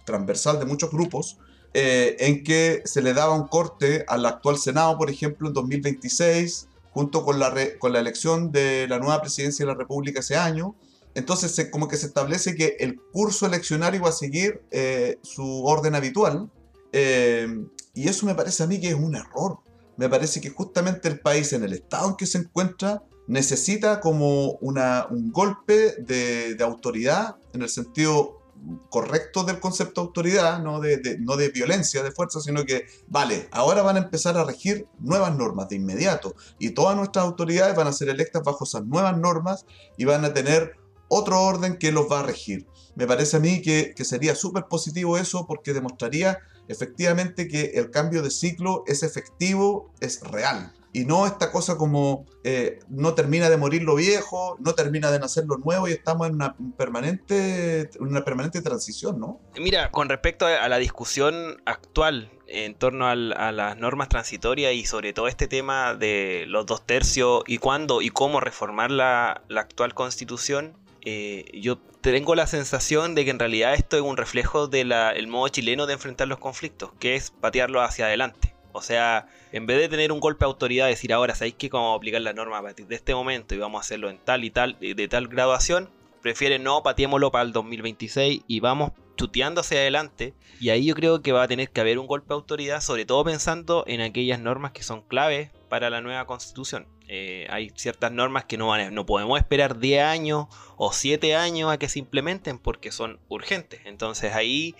transversal 0.04 0.60
de 0.60 0.66
muchos 0.66 0.90
grupos, 0.90 1.38
eh, 1.72 2.16
en 2.20 2.44
que 2.44 2.82
se 2.84 3.00
le 3.02 3.14
daba 3.14 3.34
un 3.34 3.48
corte 3.48 4.04
al 4.08 4.26
actual 4.26 4.58
Senado, 4.58 4.96
por 4.98 5.10
ejemplo, 5.10 5.48
en 5.48 5.54
2026, 5.54 6.68
junto 6.92 7.24
con 7.24 7.40
con 7.78 7.92
la 7.92 8.00
elección 8.00 8.52
de 8.52 8.86
la 8.88 8.98
nueva 8.98 9.20
presidencia 9.20 9.64
de 9.64 9.72
la 9.72 9.78
República 9.78 10.20
ese 10.20 10.36
año, 10.36 10.76
entonces, 11.14 11.54
se, 11.54 11.70
como 11.70 11.88
que 11.88 11.96
se 11.96 12.06
establece 12.06 12.54
que 12.54 12.76
el 12.80 13.00
curso 13.12 13.46
eleccionario 13.46 14.02
va 14.02 14.10
a 14.10 14.12
seguir 14.12 14.62
eh, 14.70 15.18
su 15.22 15.64
orden 15.64 15.94
habitual. 15.94 16.50
Eh, 16.92 17.48
y 17.94 18.08
eso 18.08 18.26
me 18.26 18.34
parece 18.34 18.62
a 18.62 18.66
mí 18.66 18.80
que 18.80 18.88
es 18.88 18.94
un 18.94 19.16
error. 19.16 19.58
Me 19.96 20.08
parece 20.08 20.40
que 20.40 20.50
justamente 20.50 21.08
el 21.08 21.20
país, 21.20 21.52
en 21.52 21.64
el 21.64 21.72
estado 21.72 22.10
en 22.10 22.16
que 22.16 22.26
se 22.26 22.38
encuentra, 22.38 23.02
necesita 23.26 24.00
como 24.00 24.52
una, 24.60 25.06
un 25.10 25.30
golpe 25.30 25.94
de, 25.98 26.56
autoridad, 26.60 27.36
en 27.52 27.62
el 27.62 27.68
sentido 27.68 28.40
correcto 28.88 29.44
del 29.44 29.58
concepto 29.58 30.00
de 30.00 30.06
autoridad, 30.06 30.62
no 30.62 30.80
de, 30.80 31.16
no 31.20 31.36
de 31.36 31.48
violencia, 31.48 32.02
de 32.02 32.12
fuerza, 32.12 32.40
sino 32.40 32.64
que, 32.64 32.86
vale, 33.08 33.48
ahora 33.52 33.82
van 33.82 33.96
a 33.96 34.00
empezar 34.00 34.36
a 34.36 34.44
regir 34.44 34.86
nuevas 34.98 35.34
normas 35.36 35.68
de 35.68 35.76
inmediato 35.76 36.34
y 36.58 36.70
todas 36.70 36.96
nuestras 36.96 37.24
autoridades 37.24 37.74
van 37.74 37.86
a 37.86 37.92
ser 37.92 38.10
electas 38.10 38.42
bajo 38.42 38.64
esas 38.64 38.84
nuevas 38.84 39.16
normas 39.16 39.64
y 39.96 40.04
van 40.04 40.24
a 40.24 40.34
tener 40.34 40.79
otro 41.10 41.42
orden 41.42 41.76
que 41.76 41.92
los 41.92 42.10
va 42.10 42.20
a 42.20 42.22
regir. 42.22 42.66
Me 42.94 43.06
parece 43.06 43.36
a 43.36 43.40
mí 43.40 43.60
que, 43.60 43.92
sería 44.04 44.34
súper 44.34 44.64
positivo 44.64 45.18
eso 45.18 45.46
porque 45.46 45.74
demostraría 45.74 46.38
efectivamente 46.68 47.48
que 47.48 47.72
el 47.74 47.90
cambio 47.90 48.22
de 48.22 48.30
ciclo 48.30 48.84
es 48.86 49.02
efectivo, 49.02 49.92
es 50.00 50.20
real. 50.22 50.72
Y 50.92 51.04
no 51.04 51.26
esta 51.26 51.52
cosa 51.52 51.76
como 51.76 52.26
eh, 52.42 52.80
no 52.88 53.14
termina 53.14 53.48
de 53.48 53.56
morir 53.56 53.82
lo 53.82 53.94
viejo, 53.94 54.56
no 54.58 54.74
termina 54.74 55.10
de 55.10 55.20
nacer 55.20 55.44
lo 55.46 55.56
nuevo 55.58 55.88
y 55.88 55.92
estamos 55.92 56.28
en 56.28 56.34
una 56.34 56.56
permanente, 56.76 57.90
una 58.00 58.24
permanente 58.24 58.60
transición, 58.60 59.20
¿no? 59.20 59.40
Mira, 59.56 59.90
con 59.92 60.08
respecto 60.08 60.46
a 60.46 60.68
la 60.68 60.78
discusión 60.78 61.62
actual 61.64 62.32
en 62.48 62.74
torno 62.74 63.06
a 63.06 63.14
las 63.14 63.76
normas 63.76 64.08
transitorias 64.08 64.74
y 64.74 64.84
sobre 64.84 65.12
todo 65.12 65.28
este 65.28 65.46
tema 65.46 65.94
de 65.94 66.44
los 66.48 66.66
dos 66.66 66.84
tercios 66.84 67.44
y 67.46 67.58
cuándo 67.58 68.02
y 68.02 68.10
cómo 68.10 68.40
reformar 68.40 68.90
la, 68.90 69.42
la 69.48 69.60
actual 69.60 69.94
constitución, 69.94 70.76
eh, 71.02 71.44
yo 71.54 71.78
tengo 72.00 72.34
la 72.34 72.46
sensación 72.46 73.14
de 73.14 73.24
que 73.24 73.30
en 73.30 73.38
realidad 73.38 73.74
esto 73.74 73.96
es 73.96 74.02
un 74.02 74.16
reflejo 74.16 74.68
del 74.68 75.28
modo 75.28 75.48
chileno 75.48 75.86
de 75.86 75.94
enfrentar 75.94 76.28
los 76.28 76.38
conflictos, 76.38 76.90
que 76.98 77.14
es 77.14 77.30
patearlo 77.30 77.80
hacia 77.80 78.06
adelante. 78.06 78.54
O 78.72 78.82
sea, 78.82 79.26
en 79.52 79.66
vez 79.66 79.78
de 79.78 79.88
tener 79.88 80.12
un 80.12 80.20
golpe 80.20 80.44
de 80.44 80.48
autoridad, 80.48 80.86
decir 80.86 81.12
ahora, 81.12 81.34
¿sabéis 81.34 81.54
que 81.54 81.68
vamos 81.68 81.92
a 81.92 81.96
aplicar 81.96 82.20
la 82.20 82.32
norma 82.32 82.58
a 82.58 82.62
partir 82.62 82.86
de 82.86 82.94
este 82.94 83.14
momento 83.14 83.54
y 83.54 83.58
vamos 83.58 83.80
a 83.80 83.82
hacerlo 83.82 84.10
en 84.10 84.18
tal 84.18 84.44
y 84.44 84.50
tal, 84.50 84.78
de 84.78 85.08
tal 85.08 85.28
graduación? 85.28 85.90
Prefieren 86.22 86.62
no, 86.62 86.82
pateémoslo 86.82 87.30
para 87.30 87.44
el 87.44 87.52
2026 87.52 88.42
y 88.46 88.60
vamos 88.60 88.92
chuteando 89.16 89.62
hacia 89.62 89.78
adelante. 89.78 90.34
Y 90.60 90.68
ahí 90.68 90.86
yo 90.86 90.94
creo 90.94 91.22
que 91.22 91.32
va 91.32 91.42
a 91.42 91.48
tener 91.48 91.70
que 91.70 91.80
haber 91.80 91.98
un 91.98 92.06
golpe 92.06 92.28
de 92.28 92.34
autoridad, 92.34 92.80
sobre 92.80 93.06
todo 93.06 93.24
pensando 93.24 93.84
en 93.86 94.00
aquellas 94.02 94.38
normas 94.38 94.72
que 94.72 94.82
son 94.82 95.02
claves 95.02 95.50
para 95.68 95.90
la 95.90 96.00
nueva 96.00 96.26
constitución. 96.26 96.86
Eh, 97.12 97.48
hay 97.50 97.72
ciertas 97.74 98.12
normas 98.12 98.44
que 98.44 98.56
no, 98.56 98.68
van 98.68 98.94
no 98.94 99.04
podemos 99.04 99.36
esperar 99.36 99.80
10 99.80 100.04
años 100.04 100.46
o 100.76 100.92
7 100.92 101.34
años 101.34 101.72
a 101.72 101.76
que 101.76 101.88
se 101.88 101.98
implementen 101.98 102.56
porque 102.60 102.92
son 102.92 103.18
urgentes. 103.28 103.80
Entonces 103.84 104.32
ahí 104.32 104.76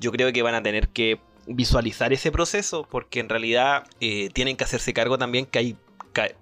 yo 0.00 0.10
creo 0.10 0.32
que 0.32 0.42
van 0.42 0.56
a 0.56 0.62
tener 0.62 0.88
que 0.88 1.20
visualizar 1.46 2.12
ese 2.12 2.32
proceso 2.32 2.84
porque 2.90 3.20
en 3.20 3.28
realidad 3.28 3.84
eh, 4.00 4.28
tienen 4.30 4.56
que 4.56 4.64
hacerse 4.64 4.92
cargo 4.92 5.18
también 5.18 5.46
que 5.46 5.58
hay 5.60 5.76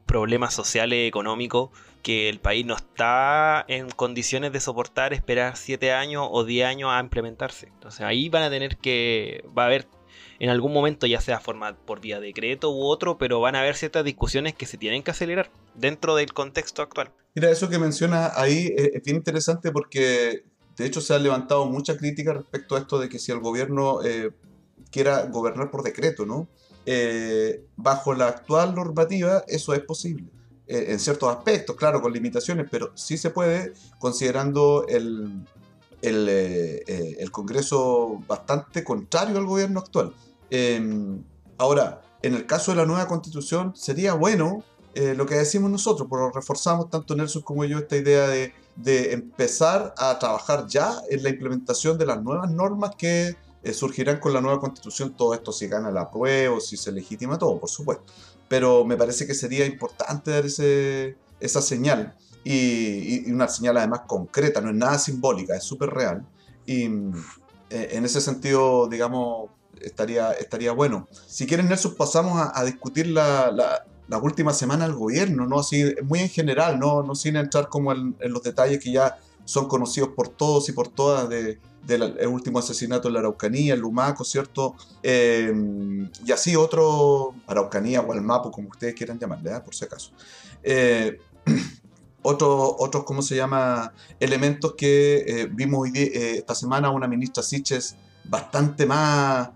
problemas 0.06 0.54
sociales, 0.54 1.06
económicos, 1.06 1.68
que 2.02 2.30
el 2.30 2.40
país 2.40 2.64
no 2.64 2.74
está 2.74 3.66
en 3.68 3.90
condiciones 3.90 4.52
de 4.52 4.60
soportar 4.60 5.12
esperar 5.12 5.58
7 5.58 5.92
años 5.92 6.26
o 6.30 6.44
10 6.44 6.66
años 6.66 6.90
a 6.90 6.98
implementarse. 6.98 7.66
Entonces 7.66 8.00
ahí 8.00 8.30
van 8.30 8.44
a 8.44 8.48
tener 8.48 8.78
que, 8.78 9.44
va 9.56 9.64
a 9.64 9.66
haber 9.66 9.86
en 10.38 10.50
algún 10.50 10.72
momento, 10.72 11.06
ya 11.06 11.20
sea 11.20 11.40
forma 11.40 11.76
por 11.76 12.00
vía 12.00 12.20
decreto 12.20 12.70
u 12.70 12.84
otro, 12.84 13.18
pero 13.18 13.40
van 13.40 13.56
a 13.56 13.60
haber 13.60 13.76
ciertas 13.76 14.04
discusiones 14.04 14.54
que 14.54 14.66
se 14.66 14.78
tienen 14.78 15.02
que 15.02 15.10
acelerar 15.10 15.50
dentro 15.74 16.16
del 16.16 16.32
contexto 16.32 16.82
actual. 16.82 17.10
Mira, 17.34 17.50
eso 17.50 17.68
que 17.68 17.78
menciona 17.78 18.32
ahí 18.34 18.72
es 18.76 19.02
bien 19.02 19.16
interesante 19.16 19.70
porque 19.70 20.44
de 20.76 20.86
hecho 20.86 21.00
se 21.00 21.14
ha 21.14 21.18
levantado 21.18 21.66
mucha 21.66 21.96
crítica 21.96 22.32
respecto 22.32 22.76
a 22.76 22.80
esto 22.80 22.98
de 22.98 23.08
que 23.08 23.18
si 23.18 23.32
el 23.32 23.40
gobierno 23.40 24.02
eh, 24.04 24.30
quiera 24.90 25.26
gobernar 25.26 25.70
por 25.70 25.82
decreto, 25.82 26.26
¿no? 26.26 26.48
Eh, 26.84 27.64
bajo 27.76 28.14
la 28.14 28.28
actual 28.28 28.74
normativa 28.74 29.42
eso 29.48 29.74
es 29.74 29.80
posible. 29.80 30.30
Eh, 30.68 30.86
en 30.88 30.98
ciertos 30.98 31.34
aspectos, 31.34 31.76
claro, 31.76 32.00
con 32.02 32.12
limitaciones, 32.12 32.66
pero 32.70 32.90
sí 32.96 33.16
se 33.16 33.30
puede 33.30 33.72
considerando 33.98 34.84
el, 34.88 35.44
el, 36.06 36.28
eh, 36.28 37.16
el 37.18 37.30
Congreso 37.30 38.20
bastante 38.26 38.84
contrario 38.84 39.38
al 39.38 39.46
gobierno 39.46 39.80
actual. 39.80 40.14
Em, 40.50 41.22
ahora, 41.58 42.02
en 42.22 42.34
el 42.34 42.46
caso 42.46 42.72
de 42.72 42.78
la 42.78 42.86
nueva 42.86 43.06
constitución, 43.06 43.74
sería 43.76 44.14
bueno 44.14 44.64
lo 45.14 45.26
que 45.26 45.34
decimos 45.34 45.70
nosotros, 45.70 46.08
porque 46.08 46.38
reforzamos 46.38 46.88
tanto 46.88 47.14
Nelson 47.14 47.42
como 47.42 47.66
yo 47.66 47.76
esta 47.76 47.98
idea 47.98 48.28
de, 48.28 48.54
de 48.76 49.12
empezar 49.12 49.94
a 49.98 50.18
trabajar 50.18 50.66
ya 50.68 51.02
en 51.10 51.22
la 51.22 51.28
implementación 51.28 51.98
de 51.98 52.06
las 52.06 52.22
nuevas 52.22 52.50
normas 52.50 52.92
que 52.96 53.36
eh, 53.66 53.72
surgirán 53.72 54.20
con 54.20 54.32
la 54.32 54.40
nueva 54.40 54.60
constitución 54.60 55.16
todo 55.16 55.34
esto 55.34 55.50
si 55.50 55.66
gana 55.66 55.90
la 55.90 56.08
prueba, 56.08 56.60
si 56.60 56.76
se 56.76 56.92
legitima 56.92 57.36
todo, 57.36 57.58
por 57.58 57.68
supuesto. 57.68 58.04
Pero 58.48 58.84
me 58.84 58.96
parece 58.96 59.26
que 59.26 59.34
sería 59.34 59.66
importante 59.66 60.30
dar 60.30 60.46
ese, 60.46 61.16
esa 61.40 61.60
señal 61.60 62.14
y, 62.48 63.30
una 63.30 63.48
señal 63.48 63.76
además 63.76 64.02
concreta, 64.06 64.60
no 64.60 64.70
es 64.70 64.76
nada 64.76 64.98
simbólica, 64.98 65.56
es 65.56 65.64
súper 65.64 65.90
real. 65.90 66.26
Y 66.64 66.84
eh, 67.70 67.88
en 67.92 68.04
ese 68.04 68.20
sentido, 68.20 68.86
digamos, 68.88 69.50
estaría, 69.80 70.32
estaría 70.32 70.72
bueno. 70.72 71.08
Si 71.26 71.46
quieren, 71.46 71.68
Nelson, 71.68 71.94
pasamos 71.96 72.50
a, 72.52 72.64
discutir 72.64 73.08
la, 73.08 73.50
la, 73.50 74.18
última 74.18 74.52
semana 74.52 74.86
del 74.86 74.94
gobierno, 74.94 75.46
¿no? 75.46 75.60
Así, 75.60 75.94
muy 76.04 76.20
en 76.20 76.28
general, 76.28 76.78
no, 76.78 77.02
no 77.02 77.14
sin 77.14 77.36
entrar 77.36 77.68
como 77.68 77.92
en 77.92 78.16
los 78.20 78.42
detalles 78.42 78.82
que 78.82 78.92
ya 78.92 79.18
son 79.44 79.68
conocidos 79.68 80.10
por 80.10 80.28
todos 80.28 80.68
y 80.68 80.72
por 80.72 80.88
todas 80.88 81.28
de 81.28 81.58
del 81.86 82.26
último 82.26 82.58
asesinato 82.58 83.08
en 83.08 83.14
la 83.14 83.20
Araucanía, 83.20 83.74
el 83.74 83.80
Lumaco, 83.80 84.24
¿cierto? 84.24 84.74
Em, 85.02 86.10
y 86.24 86.32
así 86.32 86.56
otro, 86.56 87.34
Araucanía 87.46 88.00
o 88.00 88.12
Almapo, 88.12 88.50
como 88.50 88.68
ustedes 88.68 88.94
quieran 88.94 89.18
llamarle, 89.18 89.52
¿eh? 89.52 89.60
por 89.64 89.74
si 89.74 89.84
acaso. 89.84 90.10
Eh, 90.62 91.18
otros, 92.26 93.04
¿cómo 93.04 93.22
se 93.22 93.36
llama? 93.36 93.92
Elementos 94.20 94.74
que 94.76 95.24
eh, 95.26 95.48
vimos 95.50 95.82
hoy 95.82 95.92
esta 95.94 96.54
semana 96.54 96.90
una 96.90 97.06
ministra 97.06 97.42
Siches 97.42 97.96
bastante 98.24 98.86
más 98.86 99.50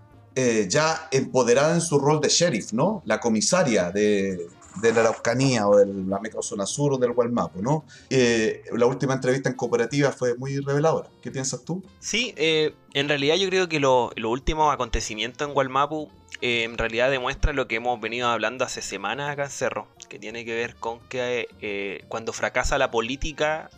ya 0.69 1.09
empoderada 1.11 1.73
en 1.73 1.81
su 1.81 1.99
rol 1.99 2.21
de 2.21 2.29
sheriff, 2.29 2.71
¿no? 2.71 3.03
La 3.05 3.19
comisaria 3.19 3.91
de, 3.91 4.47
de 4.75 4.93
la 4.93 5.01
Araucanía 5.01 5.67
o 5.67 5.77
de 5.77 5.85
la 5.85 6.19
microzona 6.19 6.65
sur 6.65 6.93
o 6.93 6.97
del 6.97 7.11
Gualmapo, 7.11 7.61
¿no? 7.61 7.85
Eh, 8.09 8.63
la 8.73 8.85
última 8.85 9.13
entrevista 9.13 9.49
en 9.49 9.55
cooperativa 9.55 10.11
fue 10.11 10.35
muy 10.35 10.59
reveladora. 10.59 11.09
¿Qué 11.21 11.31
piensas 11.31 11.63
tú? 11.63 11.83
Sí, 11.99 12.33
eh, 12.37 12.73
en 12.93 13.09
realidad 13.09 13.35
yo 13.35 13.47
creo 13.49 13.67
que 13.67 13.79
los 13.79 14.11
lo 14.15 14.29
últimos 14.29 14.73
acontecimientos 14.73 15.47
en 15.47 15.53
Gualmapu 15.53 16.09
eh, 16.41 16.63
en 16.63 16.77
realidad 16.77 17.11
demuestran 17.11 17.55
lo 17.55 17.67
que 17.67 17.75
hemos 17.75 17.99
venido 17.99 18.27
hablando 18.27 18.65
hace 18.65 18.81
semanas 18.81 19.29
acá 19.29 19.43
en 19.45 19.49
Cerro, 19.49 19.87
que 20.09 20.19
tiene 20.19 20.45
que 20.45 20.55
ver 20.55 20.75
con 20.75 20.99
que 21.09 22.03
cuando 22.07 22.33
fracasa 22.33 22.77
la 22.77 22.89
política 22.89 23.69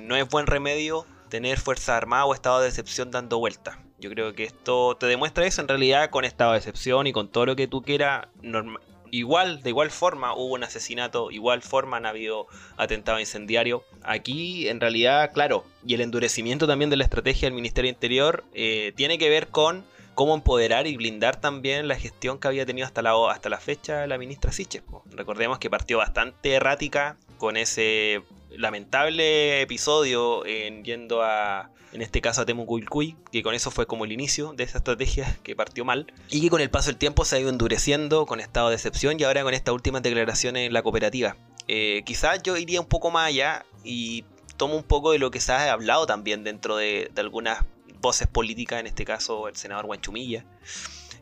no 0.00 0.16
es 0.16 0.28
buen 0.28 0.46
remedio 0.46 1.06
tener 1.28 1.58
fuerza 1.58 1.96
armada 1.96 2.26
o 2.26 2.34
estado 2.34 2.60
de 2.60 2.68
excepción 2.68 3.10
dando 3.10 3.38
vueltas. 3.38 3.78
Yo 3.98 4.10
creo 4.10 4.34
que 4.34 4.44
esto 4.44 4.96
te 4.98 5.06
demuestra 5.06 5.46
eso 5.46 5.60
en 5.60 5.68
realidad 5.68 6.10
con 6.10 6.24
estado 6.24 6.52
de 6.52 6.58
excepción 6.58 7.06
y 7.06 7.12
con 7.12 7.28
todo 7.28 7.46
lo 7.46 7.56
que 7.56 7.68
tú 7.68 7.82
quieras 7.82 8.26
igual, 9.10 9.62
de 9.62 9.70
igual 9.70 9.90
forma 9.90 10.34
hubo 10.34 10.54
un 10.54 10.64
asesinato, 10.64 11.30
igual 11.30 11.62
forma 11.62 11.96
han 11.96 12.06
habido 12.06 12.46
atentado 12.76 13.20
incendiario. 13.20 13.84
Aquí, 14.02 14.68
en 14.68 14.80
realidad, 14.80 15.32
claro, 15.32 15.64
y 15.86 15.94
el 15.94 16.00
endurecimiento 16.00 16.66
también 16.66 16.90
de 16.90 16.96
la 16.96 17.04
estrategia 17.04 17.46
del 17.46 17.54
Ministerio 17.54 17.90
Interior 17.90 18.44
eh, 18.52 18.92
tiene 18.96 19.18
que 19.18 19.28
ver 19.28 19.48
con 19.48 19.84
cómo 20.14 20.34
empoderar 20.34 20.86
y 20.86 20.96
blindar 20.96 21.40
también 21.40 21.88
la 21.88 21.96
gestión 21.96 22.38
que 22.38 22.48
había 22.48 22.66
tenido 22.66 22.86
hasta 22.86 23.02
la, 23.02 23.14
hasta 23.30 23.48
la 23.48 23.58
fecha 23.58 24.06
la 24.06 24.18
ministra 24.18 24.52
Siches. 24.52 24.82
Recordemos 25.12 25.58
que 25.58 25.70
partió 25.70 25.98
bastante 25.98 26.52
errática 26.52 27.16
con 27.38 27.56
ese 27.56 28.22
lamentable 28.56 29.62
episodio 29.62 30.44
en 30.46 30.84
yendo 30.84 31.22
a 31.22 31.70
en 31.92 32.02
este 32.02 32.20
caso 32.20 32.42
a 32.42 32.46
Temucuilcuy, 32.46 33.16
que 33.32 33.42
con 33.42 33.54
eso 33.54 33.70
fue 33.70 33.86
como 33.86 34.04
el 34.04 34.12
inicio 34.12 34.52
de 34.52 34.64
esa 34.64 34.78
estrategia 34.78 35.38
que 35.42 35.56
partió 35.56 35.84
mal, 35.84 36.12
y 36.28 36.40
que 36.40 36.50
con 36.50 36.60
el 36.60 36.70
paso 36.70 36.90
del 36.90 36.96
tiempo 36.96 37.24
se 37.24 37.36
ha 37.36 37.40
ido 37.40 37.50
endureciendo 37.50 38.26
con 38.26 38.40
estado 38.40 38.68
de 38.68 38.76
excepción 38.76 39.18
y 39.18 39.24
ahora 39.24 39.42
con 39.42 39.54
estas 39.54 39.74
últimas 39.74 40.02
declaraciones 40.02 40.66
en 40.66 40.72
la 40.72 40.82
cooperativa. 40.82 41.36
Eh, 41.68 42.02
quizás 42.04 42.42
yo 42.42 42.56
iría 42.56 42.80
un 42.80 42.86
poco 42.86 43.10
más 43.10 43.28
allá 43.28 43.64
y 43.84 44.24
tomo 44.56 44.76
un 44.76 44.82
poco 44.82 45.12
de 45.12 45.18
lo 45.18 45.30
que 45.30 45.40
se 45.40 45.52
ha 45.52 45.72
hablado 45.72 46.06
también 46.06 46.44
dentro 46.44 46.76
de, 46.76 47.10
algunas 47.16 47.64
voces 48.00 48.28
políticas, 48.28 48.80
en 48.80 48.86
este 48.86 49.04
caso 49.04 49.48
el 49.48 49.56
senador 49.56 49.86
Guanchumilla, 49.86 50.44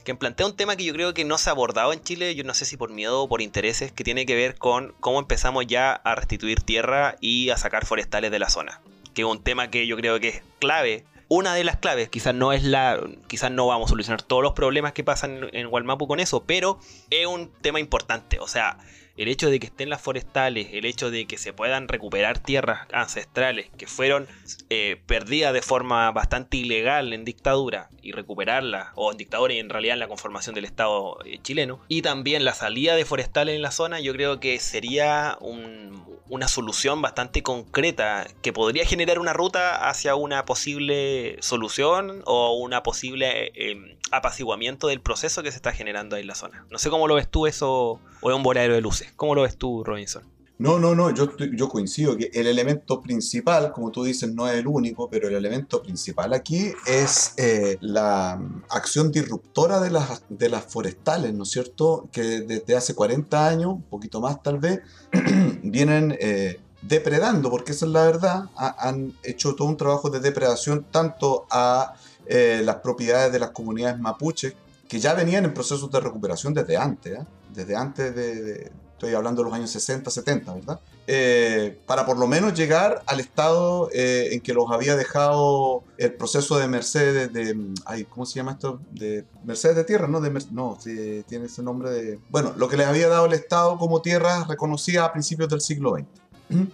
que 0.09 0.19
plantea 0.19 0.47
un 0.47 0.57
tema 0.57 0.77
que 0.77 0.85
yo 0.85 0.93
creo 0.93 1.15
que 1.15 1.25
no 1.25 1.38
se 1.38 1.50
ha 1.50 1.53
abordado 1.53 1.93
en 1.93 2.03
Chile, 2.03 2.35
yo 2.35 2.45
no 2.45 2.55
sé 2.55 2.65
si 2.65 2.77
por 2.77 2.91
miedo 2.91 3.23
o 3.23 3.29
por 3.29 3.43
intereses, 3.43 3.93
que 3.93 4.05
tiene 4.05 4.27
que 4.27 4.35
ver 4.35 4.57
con 4.57 4.95
cómo 5.00 5.19
empezamos 5.19 5.67
ya 5.67 5.93
a 5.93 6.15
restituir 6.15 6.62
tierra 6.62 7.17
y 7.21 7.50
a 7.50 7.57
sacar 7.57 7.87
forestales 7.87 8.31
de 8.31 8.38
la 8.38 8.50
zona 8.50 8.81
que 9.19 9.23
es 9.23 9.29
un 9.29 9.43
tema 9.43 9.69
que 9.69 9.85
yo 9.88 9.97
creo 9.97 10.21
que 10.21 10.29
es 10.29 10.43
clave. 10.61 11.05
Una 11.27 11.53
de 11.53 11.65
las 11.65 11.77
claves, 11.77 12.09
quizás 12.09 12.37
no 12.37 12.53
es 12.53 12.62
la. 12.62 13.00
Quizás 13.27 13.50
no 13.50 13.67
vamos 13.67 13.88
a 13.88 13.91
solucionar 13.91 14.23
todos 14.23 14.45
los 14.45 14.53
problemas 14.53 14.93
que 14.93 15.03
pasan 15.03 15.43
en, 15.53 15.69
en 15.75 15.97
con 15.99 16.21
eso, 16.21 16.45
pero 16.45 16.79
es 17.11 17.27
un 17.27 17.50
tema 17.61 17.81
importante. 17.81 18.38
O 18.38 18.47
sea, 18.47 18.79
el 19.19 19.29
hecho 19.29 19.51
de 19.51 19.59
que 19.59 19.67
estén 19.67 19.91
las 19.91 20.01
forestales, 20.01 20.69
el 20.73 20.85
hecho 20.85 21.11
de 21.11 21.27
que 21.27 21.39
se 21.39 21.53
puedan 21.53 21.89
recuperar 21.89 22.39
tierras 22.39 22.87
ancestrales 22.93 23.69
que 23.77 23.89
fueron 23.89 24.29
eh, 24.71 25.01
perdidas 25.07 25.53
de 25.53 25.61
forma 25.61 26.11
bastante 26.13 26.57
ilegal 26.57 27.13
en 27.13 27.25
dictadura 27.25 27.91
y 28.01 28.13
recuperarlas, 28.13 28.89
o 28.95 29.11
en 29.11 29.19
dictadura 29.19 29.53
y 29.53 29.59
en 29.59 29.69
realidad 29.69 29.95
en 29.95 30.01
la 30.01 30.09
conformación 30.09 30.55
del 30.55 30.65
Estado 30.65 31.19
eh, 31.25 31.41
chileno, 31.43 31.81
y 31.89 32.03
también 32.03 32.45
la 32.45 32.55
salida 32.55 32.95
de 32.95 33.05
forestales 33.05 33.57
en 33.57 33.63
la 33.63 33.73
zona, 33.73 34.01
yo 34.01 34.13
creo 34.13 34.39
que 34.39 34.59
sería 34.61 35.37
una 36.29 36.47
solución 36.47 37.03
bastante 37.03 37.43
concreta 37.43 38.27
que 38.41 38.53
podría 38.53 38.87
generar 38.87 39.19
una 39.19 39.33
ruta 39.33 39.89
hacia 39.89 40.15
una 40.15 40.45
posible 40.45 41.37
solución 41.41 42.23
o 42.25 42.55
una 42.55 42.83
posible 42.83 43.51
eh, 43.55 43.98
apaciguamiento 44.11 44.88
del 44.88 45.00
proceso 45.00 45.43
que 45.43 45.50
se 45.50 45.57
está 45.57 45.73
generando 45.73 46.17
ahí 46.17 46.23
en 46.23 46.29
la 46.29 46.35
zona. 46.35 46.67
No 46.71 46.79
sé 46.79 46.91
cómo 46.91 47.09
lo 47.09 47.15
ves 47.15 47.29
tú 47.29 47.47
eso, 47.47 48.00
o 48.21 48.31
es 48.31 48.37
un 48.37 48.43
voladero 48.43 48.75
de 48.75 48.81
luces. 48.81 49.12
¿Cómo 49.17 49.35
lo 49.35 49.43
ves 49.43 49.57
tú, 49.57 49.85
Robinson? 49.85 50.25
No, 50.59 50.81
no, 50.81 50.97
no, 50.97 51.11
yo, 51.15 51.69
coincido 51.69 52.17
que 52.17 52.31
el 52.35 52.49
elemento 52.49 53.00
principal, 53.00 53.71
como 53.71 53.93
tú 53.93 54.03
dices, 54.03 54.35
no 54.35 54.49
es 54.49 54.57
el 54.57 54.67
único, 54.67 55.09
pero 55.09 55.29
el 55.29 55.35
elemento 55.37 55.81
principal 55.81 56.33
aquí 56.33 56.73
es 56.85 57.35
eh, 57.37 57.79
la 57.81 58.43
acción 58.69 59.12
disruptora 59.12 59.79
de 59.79 59.91
las, 59.91 60.25
de 60.29 60.49
las 60.49 60.65
forestales, 60.65 61.33
¿no 61.33 61.45
es 61.45 61.50
cierto? 61.50 62.09
Que 62.11 62.41
desde 62.41 62.75
hace 62.75 62.97
40 62.97 63.47
años, 63.47 63.67
un 63.67 63.83
poquito 63.83 64.21
más 64.21 64.43
tal 64.43 64.59
vez, 64.59 64.81
vienen 65.62 66.17
eh, 66.19 66.59
depredando, 66.83 67.50
porque 67.50 67.71
esa 67.71 67.87
es 67.87 67.93
la 67.93 68.05
verdad, 68.05 68.50
han 68.57 69.17
hecho 69.23 69.55
todo 69.55 69.69
un 69.69 69.77
trabajo 69.77 70.11
de 70.11 70.19
depredación 70.19 70.85
tanto 70.91 71.47
a 71.53 71.95
eh, 72.28 72.62
las 72.64 72.76
propiedades 72.76 73.32
de 73.32 73.38
las 73.38 73.50
comunidades 73.50 73.99
mapuches, 73.99 74.54
que 74.88 75.00
ya 75.00 75.14
venían 75.14 75.44
en 75.44 75.54
procesos 75.54 75.90
de 75.90 76.00
recuperación 76.00 76.54
desde 76.54 76.76
antes, 76.76 77.18
desde 77.52 77.76
antes 77.76 78.14
de 78.14 78.70
estoy 78.99 79.14
hablando 79.14 79.42
de 79.42 79.49
los 79.49 79.56
años 79.56 79.70
60, 79.70 80.11
70, 80.11 80.54
¿verdad? 80.54 80.80
Eh, 81.06 81.78
para 81.87 82.04
por 82.04 82.18
lo 82.18 82.26
menos 82.26 82.52
llegar 82.54 83.00
al 83.06 83.20
estado 83.20 83.88
eh, 83.92 84.30
en 84.32 84.40
que 84.40 84.52
los 84.52 84.73
había 84.73 84.97
dejado 84.97 85.85
el 85.99 86.14
proceso 86.14 86.58
de 86.58 86.66
Mercedes, 86.66 87.32
de, 87.32 87.56
ay, 87.87 88.04
¿cómo 88.04 88.26
se 88.26 88.35
llama 88.35 88.52
esto? 88.52 88.80
De 88.90 89.25
Mercedes 89.44 89.76
de 89.76 89.85
tierra, 89.85 90.08
¿no? 90.08 90.20
De 90.20 90.30
no, 90.50 90.76
tiene 90.82 91.47
ese 91.47 91.62
nombre 91.62 91.90
de... 91.90 92.18
Bueno, 92.28 92.52
lo 92.56 92.68
que 92.68 92.76
les 92.76 92.88
había 92.88 93.08
dado 93.08 93.26
el 93.26 93.35
Estado 93.35 93.78
como 93.78 94.02
tierra 94.02 94.44
reconocida 94.49 95.04
a 95.04 95.12
principios 95.12 95.49
del 95.49 95.61
siglo 95.61 95.94
XX. 95.94 96.58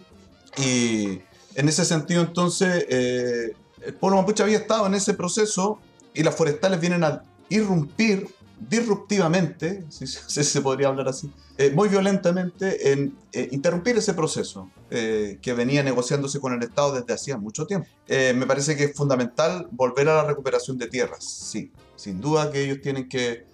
Y 0.56 1.20
en 1.56 1.68
ese 1.68 1.84
sentido, 1.84 2.22
entonces, 2.22 2.86
eh, 2.88 3.56
El 3.84 3.94
pueblo 3.94 4.18
mapuche 4.18 4.42
había 4.42 4.58
estado 4.58 4.86
en 4.86 4.94
ese 4.94 5.14
proceso 5.14 5.78
y 6.12 6.22
las 6.22 6.34
forestales 6.34 6.80
vienen 6.80 7.04
a 7.04 7.22
irrumpir 7.48 8.28
disruptivamente, 8.68 9.84
si, 9.88 10.06
se 10.06 10.60
podría 10.60 10.88
hablar 10.88 11.08
así, 11.08 11.30
eh, 11.58 11.70
muy 11.70 11.88
violentamente 11.88 12.92
en 12.92 13.16
eh, 13.32 13.48
interrumpir 13.52 13.96
ese 13.96 14.14
proceso 14.14 14.70
eh, 14.90 15.38
que 15.40 15.52
venía 15.54 15.82
negociándose 15.82 16.40
con 16.40 16.52
el 16.52 16.62
Estado 16.62 16.94
desde 16.94 17.12
hacía 17.12 17.36
mucho 17.36 17.66
tiempo. 17.66 17.88
me 18.08 18.46
parece 18.46 18.76
que 18.76 18.84
es 18.84 18.94
fundamental 18.94 19.68
volver 19.70 20.08
a 20.08 20.16
la 20.16 20.24
recuperación 20.24 20.78
de 20.78 20.88
tierras, 20.88 21.24
sí, 21.24 21.72
sin 21.96 22.20
duda 22.20 22.50
que 22.50 22.62
ellos 22.64 22.80
tienen 22.80 23.08
que, 23.08 23.52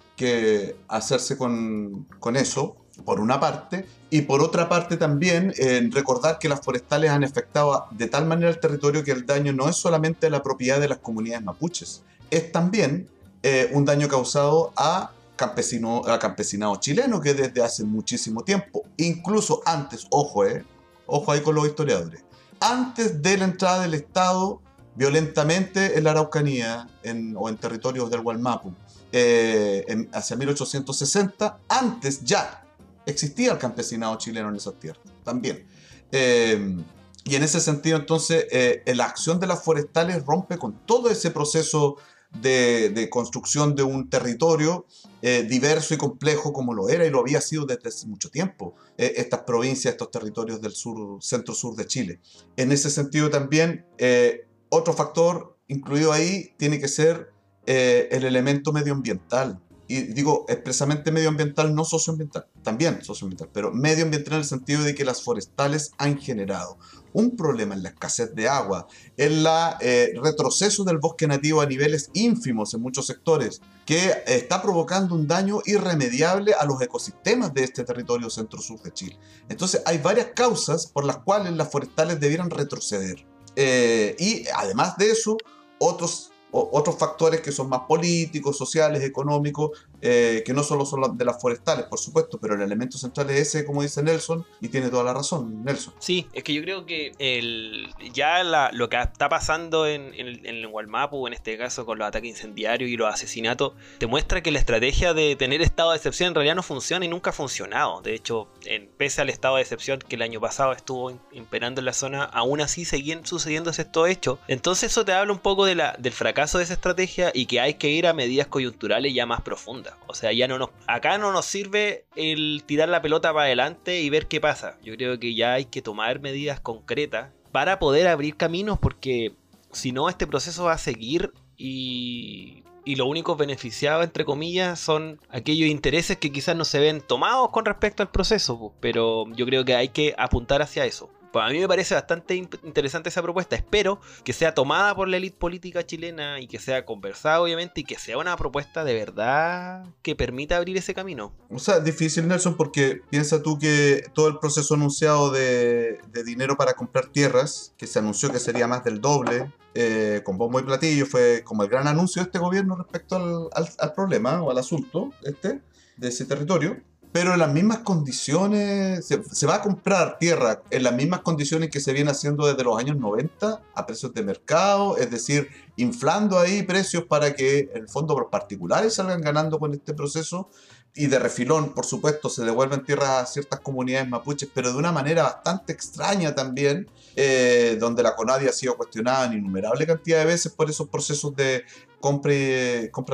hacerse 0.87 1.35
con, 1.35 2.05
eso, 2.35 2.75
por 3.03 3.19
una 3.19 3.39
parte, 3.39 3.85
y 4.09 4.21
por 4.21 4.41
otra 4.41 4.67
parte 4.67 4.97
también 4.97 5.53
recordar 5.91 6.37
que 6.39 6.49
las 6.49 6.61
forestales 6.61 7.11
han 7.11 7.23
afectado 7.23 7.85
de 7.91 8.07
tal 8.07 8.25
manera 8.25 8.49
el 8.49 8.59
territorio 8.59 9.03
que 9.03 9.11
el 9.11 9.25
daño 9.25 9.53
no 9.53 9.69
es 9.69 9.75
solamente 9.75 10.29
la 10.29 10.43
propiedad 10.43 10.79
de 10.79 10.89
las 10.89 10.97
comunidades 10.97 11.43
mapuches, 11.43 12.03
es 12.29 12.51
también 12.51 13.07
eh, 13.43 13.69
un 13.73 13.85
daño 13.85 14.07
causado 14.07 14.71
a, 14.75 15.11
campesino, 15.35 16.03
a 16.07 16.19
campesinado 16.19 16.75
chileno 16.75 17.19
que 17.19 17.33
desde 17.33 17.63
hace 17.63 17.83
muchísimo 17.83 18.43
tiempo, 18.43 18.83
incluso 18.97 19.61
antes, 19.65 20.05
ojo, 20.09 20.45
eh, 20.45 20.63
ojo 21.07 21.31
ahí 21.31 21.41
con 21.41 21.55
los 21.55 21.67
historiadores, 21.67 22.23
antes 22.59 23.21
de 23.21 23.37
la 23.37 23.45
entrada 23.45 23.81
del 23.81 23.95
Estado 23.95 24.61
violentamente 24.95 25.97
en 25.97 26.03
la 26.03 26.11
Araucanía 26.11 26.87
o 27.35 27.49
en 27.49 27.57
territorios 27.57 28.11
del 28.11 28.21
Gualmapu, 28.21 28.73
eh, 29.11 30.07
hacia 30.13 30.35
1860, 30.35 31.57
antes 31.67 32.23
ya 32.23 32.63
existía 33.05 33.51
el 33.51 33.57
campesinado 33.57 34.17
chileno 34.17 34.49
en 34.49 34.55
esas 34.55 34.79
tierras, 34.79 35.03
también. 35.23 35.65
Eh, 36.11 36.77
y 37.23 37.35
en 37.35 37.43
ese 37.43 37.59
sentido, 37.59 37.97
entonces, 37.97 38.45
la 38.85 39.05
acción 39.05 39.39
de 39.39 39.45
las 39.45 39.63
forestales 39.63 40.25
rompe 40.25 40.57
con 40.57 40.73
todo 40.85 41.11
ese 41.11 41.29
proceso 41.29 41.97
de, 42.39 43.07
construcción 43.09 43.75
de 43.75 43.83
un 43.83 44.09
territorio 44.09 44.85
eh, 45.21 45.43
diverso 45.43 45.93
y 45.93 45.97
complejo 45.97 46.53
como 46.53 46.73
lo 46.73 46.89
era 46.89 47.05
y 47.05 47.09
lo 47.09 47.19
había 47.19 47.41
sido 47.41 47.65
desde 47.65 47.89
hace 47.89 48.07
mucho 48.07 48.29
tiempo, 48.29 48.75
eh, 48.97 49.13
estas 49.17 49.41
provincias, 49.41 49.93
estos 49.93 50.11
territorios 50.11 50.61
del 50.61 50.71
sur, 50.71 51.21
centro-sur 51.21 51.75
de 51.75 51.85
Chile. 51.85 52.19
En 52.55 52.71
ese 52.71 52.89
sentido 52.89 53.29
también, 53.29 53.85
eh, 53.97 54.47
otro 54.69 54.93
factor 54.93 55.57
incluido 55.67 56.11
ahí 56.11 56.53
tiene 56.57 56.79
que 56.79 56.87
ser 56.87 57.31
el 57.63 58.25
elemento 58.25 58.73
medioambiental. 58.73 59.61
Y 59.91 60.03
digo 60.03 60.45
expresamente 60.47 61.11
medioambiental, 61.11 61.75
no 61.75 61.83
socioambiental, 61.83 62.47
también 62.63 63.03
socioambiental, 63.03 63.49
pero 63.51 63.73
medioambiental 63.73 64.35
en 64.35 64.39
el 64.39 64.45
sentido 64.45 64.83
de 64.83 64.95
que 64.95 65.03
las 65.03 65.21
forestales 65.21 65.91
han 65.97 66.17
generado 66.17 66.77
un 67.11 67.35
problema 67.35 67.75
en 67.75 67.83
la 67.83 67.89
escasez 67.89 68.33
de 68.33 68.47
agua, 68.47 68.87
en 69.17 69.43
la 69.43 69.77
eh, 69.81 70.13
retroceso 70.23 70.85
del 70.85 70.97
bosque 70.97 71.27
nativo 71.27 71.59
a 71.59 71.65
niveles 71.65 72.09
ínfimos 72.13 72.73
en 72.73 72.81
muchos 72.81 73.05
sectores, 73.05 73.61
que 73.85 74.23
está 74.27 74.61
provocando 74.61 75.13
un 75.13 75.27
daño 75.27 75.59
irremediable 75.65 76.53
a 76.53 76.63
los 76.63 76.81
ecosistemas 76.81 77.53
de 77.53 77.65
este 77.65 77.83
territorio 77.83 78.29
centro-sur 78.29 78.81
de 78.81 78.93
Chile. 78.93 79.19
Entonces 79.49 79.81
hay 79.85 79.97
varias 79.97 80.27
causas 80.33 80.87
por 80.87 81.03
las 81.03 81.17
cuales 81.17 81.51
las 81.51 81.69
forestales 81.69 82.17
debieran 82.21 82.49
retroceder. 82.49 83.27
Eh, 83.57 84.15
y 84.17 84.45
además 84.55 84.95
de 84.95 85.11
eso, 85.11 85.35
otros 85.79 86.30
otros 86.51 86.97
factores 86.97 87.41
que 87.41 87.51
son 87.51 87.69
más 87.69 87.81
políticos, 87.87 88.57
sociales, 88.57 89.03
económicos, 89.03 89.71
eh, 90.01 90.43
que 90.45 90.53
no 90.53 90.63
solo 90.63 90.85
son 90.85 91.17
de 91.17 91.25
las 91.25 91.41
forestales, 91.41 91.85
por 91.85 91.99
supuesto, 91.99 92.39
pero 92.39 92.55
el 92.55 92.61
elemento 92.61 92.97
central 92.97 93.29
es 93.29 93.39
ese, 93.39 93.65
como 93.65 93.81
dice 93.81 94.03
Nelson, 94.03 94.45
y 94.59 94.69
tiene 94.69 94.89
toda 94.89 95.03
la 95.03 95.13
razón, 95.13 95.63
Nelson. 95.63 95.93
Sí, 95.99 96.27
es 96.33 96.43
que 96.43 96.53
yo 96.53 96.61
creo 96.61 96.85
que 96.85 97.13
el, 97.19 97.89
ya 98.13 98.43
lo 98.71 98.89
que 98.89 99.01
está 99.01 99.29
pasando 99.29 99.87
en, 99.87 100.13
en, 100.13 100.45
en 100.45 100.55
el 100.55 100.67
Walmapu, 100.67 101.27
en 101.27 101.33
este 101.33 101.57
caso 101.57 101.85
con 101.85 101.97
los 101.97 102.07
ataques 102.07 102.29
incendiarios 102.29 102.89
y 102.89 102.97
los 102.97 103.11
asesinatos, 103.11 103.73
muestra 104.07 104.43
que 104.43 104.51
la 104.51 104.59
estrategia 104.59 105.13
de 105.13 105.35
tener 105.37 105.61
estado 105.61 105.91
de 105.91 105.97
excepción 105.97 106.29
en 106.29 106.35
realidad 106.35 106.55
no 106.55 106.63
funciona 106.63 107.05
y 107.05 107.07
nunca 107.07 107.29
ha 107.29 107.33
funcionado. 107.33 108.01
De 108.01 108.13
hecho, 108.13 108.49
en, 108.65 108.89
pese 108.97 109.21
al 109.21 109.29
estado 109.29 109.55
de 109.55 109.61
excepción 109.61 109.99
que 109.99 110.15
el 110.15 110.21
año 110.21 110.41
pasado 110.41 110.73
estuvo 110.73 111.17
imperando 111.31 111.79
en 111.79 111.85
la 111.85 111.93
zona, 111.93 112.23
aún 112.25 112.61
así 112.61 112.85
seguían 112.85 113.25
sucediéndose 113.25 113.83
estos 113.83 114.09
hechos. 114.09 114.39
Entonces 114.47 114.91
eso 114.91 115.05
te 115.05 115.13
habla 115.13 115.31
un 115.31 115.39
poco 115.39 115.65
de 115.65 115.75
la, 115.75 115.95
del 115.97 116.13
fracaso 116.13 116.57
de 116.57 116.65
esa 116.65 116.73
estrategia 116.73 117.31
y 117.33 117.45
que 117.45 117.59
hay 117.59 117.75
que 117.75 117.89
ir 117.89 118.07
a 118.07 118.13
medidas 118.13 118.47
coyunturales 118.47 119.13
ya 119.13 119.25
más 119.25 119.41
profundas. 119.41 119.90
O 120.07 120.13
sea, 120.13 120.31
ya 120.33 120.47
no 120.47 120.57
nos, 120.57 120.69
acá 120.87 121.17
no 121.17 121.31
nos 121.31 121.45
sirve 121.45 122.05
el 122.15 122.63
tirar 122.65 122.89
la 122.89 123.01
pelota 123.01 123.33
para 123.33 123.45
adelante 123.45 124.01
y 124.01 124.09
ver 124.09 124.27
qué 124.27 124.41
pasa. 124.41 124.77
Yo 124.83 124.95
creo 124.95 125.19
que 125.19 125.35
ya 125.35 125.53
hay 125.53 125.65
que 125.65 125.81
tomar 125.81 126.19
medidas 126.19 126.59
concretas 126.59 127.31
para 127.51 127.79
poder 127.79 128.07
abrir 128.07 128.37
caminos 128.37 128.79
porque 128.79 129.35
si 129.71 129.91
no 129.91 130.09
este 130.09 130.27
proceso 130.27 130.65
va 130.65 130.73
a 130.73 130.77
seguir 130.77 131.33
y, 131.57 132.63
y 132.83 132.95
los 132.95 133.07
únicos 133.07 133.37
beneficiados, 133.37 134.03
entre 134.03 134.25
comillas, 134.25 134.79
son 134.79 135.19
aquellos 135.29 135.69
intereses 135.69 136.17
que 136.17 136.31
quizás 136.31 136.55
no 136.55 136.65
se 136.65 136.79
ven 136.79 137.01
tomados 137.01 137.49
con 137.49 137.65
respecto 137.65 138.03
al 138.03 138.11
proceso, 138.11 138.73
pero 138.79 139.25
yo 139.33 139.45
creo 139.45 139.65
que 139.65 139.75
hay 139.75 139.89
que 139.89 140.15
apuntar 140.17 140.61
hacia 140.61 140.85
eso. 140.85 141.09
Pues 141.31 141.45
a 141.45 141.49
mí 141.49 141.59
me 141.59 141.67
parece 141.67 141.95
bastante 141.95 142.35
interesante 142.35 143.07
esa 143.07 143.21
propuesta. 143.21 143.55
Espero 143.55 144.01
que 144.25 144.33
sea 144.33 144.53
tomada 144.53 144.93
por 144.93 145.07
la 145.07 145.15
élite 145.15 145.37
política 145.37 145.85
chilena 145.85 146.41
y 146.41 146.47
que 146.47 146.59
sea 146.59 146.85
conversada, 146.85 147.41
obviamente, 147.41 147.81
y 147.81 147.83
que 147.85 147.97
sea 147.97 148.17
una 148.17 148.35
propuesta 148.35 148.83
de 148.83 148.93
verdad 148.93 149.85
que 150.01 150.15
permita 150.15 150.57
abrir 150.57 150.75
ese 150.75 150.93
camino. 150.93 151.33
O 151.49 151.59
sea, 151.59 151.79
difícil, 151.79 152.27
Nelson, 152.27 152.57
porque 152.57 153.01
piensa 153.09 153.41
tú 153.41 153.57
que 153.57 154.03
todo 154.13 154.27
el 154.27 154.39
proceso 154.39 154.73
anunciado 154.73 155.31
de, 155.31 155.99
dinero 156.25 156.57
para 156.57 156.73
comprar 156.73 157.07
tierras, 157.07 157.73
que 157.77 157.87
se 157.87 157.99
anunció 157.99 158.31
que 158.31 158.39
sería 158.39 158.67
más 158.67 158.83
del 158.83 158.99
doble, 158.99 159.51
eh, 159.73 160.21
con 160.25 160.37
bombo 160.37 160.59
y 160.59 160.63
platillo, 160.63 161.05
fue 161.05 161.43
como 161.45 161.63
el 161.63 161.69
gran 161.69 161.87
anuncio 161.87 162.21
de 162.21 162.25
este 162.25 162.39
gobierno 162.39 162.75
respecto 162.75 163.15
al, 163.53 163.69
al 163.77 163.93
problema 163.93 164.41
o 164.43 164.51
al 164.51 164.57
asunto 164.57 165.11
este, 165.23 165.61
de 165.95 166.07
ese 166.09 166.25
territorio 166.25 166.77
pero 167.11 167.33
en 167.33 167.39
las 167.39 167.51
mismas 167.51 167.79
condiciones, 167.79 169.05
se, 169.05 169.45
va 169.45 169.55
a 169.55 169.61
comprar 169.61 170.17
tierra 170.17 170.61
en 170.69 170.83
las 170.83 170.93
mismas 170.93 171.21
condiciones 171.21 171.69
que 171.69 171.81
se 171.81 171.91
viene 171.91 172.11
haciendo 172.11 172.47
desde 172.47 172.63
los 172.63 172.77
años 172.77 172.97
90 172.97 173.61
a 173.73 173.85
precios 173.85 174.13
de 174.13 174.23
mercado, 174.23 174.97
es 174.97 175.11
decir, 175.11 175.49
inflando 175.75 176.39
ahí 176.39 176.63
precios 176.63 177.03
para 177.03 177.35
que 177.35 177.69
en 177.73 177.83
el 177.83 177.89
fondo 177.89 178.17
los 178.17 178.29
particulares 178.29 178.93
salgan 178.93 179.21
ganando 179.21 179.59
con 179.59 179.73
este 179.73 179.93
proceso 179.93 180.49
y 180.93 181.07
de 181.07 181.19
refilón, 181.19 181.73
por 181.73 181.85
supuesto, 181.85 182.29
se 182.29 182.43
devuelven 182.43 182.83
tierras 182.83 183.09
a 183.09 183.25
ciertas 183.25 183.59
comunidades 183.59 184.09
mapuches, 184.09 184.49
pero 184.53 184.71
de 184.71 184.77
una 184.77 184.91
manera 184.91 185.23
bastante 185.23 185.71
extraña 185.73 186.35
también, 186.35 186.89
eh, 187.15 187.77
donde 187.79 188.03
la 188.03 188.15
CONADI 188.15 188.47
ha 188.47 188.53
sido 188.53 188.75
cuestionada 188.75 189.25
en 189.25 189.33
innumerable 189.33 189.85
cantidad 189.85 190.19
de 190.19 190.25
veces 190.25 190.51
por 190.51 190.69
esos 190.69 190.89
procesos 190.89 191.33
de 191.35 191.63
compra 191.99 192.29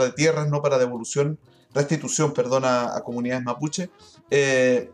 de 0.04 0.14
tierras, 0.16 0.50
no 0.50 0.62
para 0.62 0.78
devolución 0.78 1.40
restitución, 1.78 2.34
perdona, 2.34 2.96
a 2.96 3.02
comunidades 3.02 3.44
mapuche, 3.44 3.90
eh, 4.30 4.92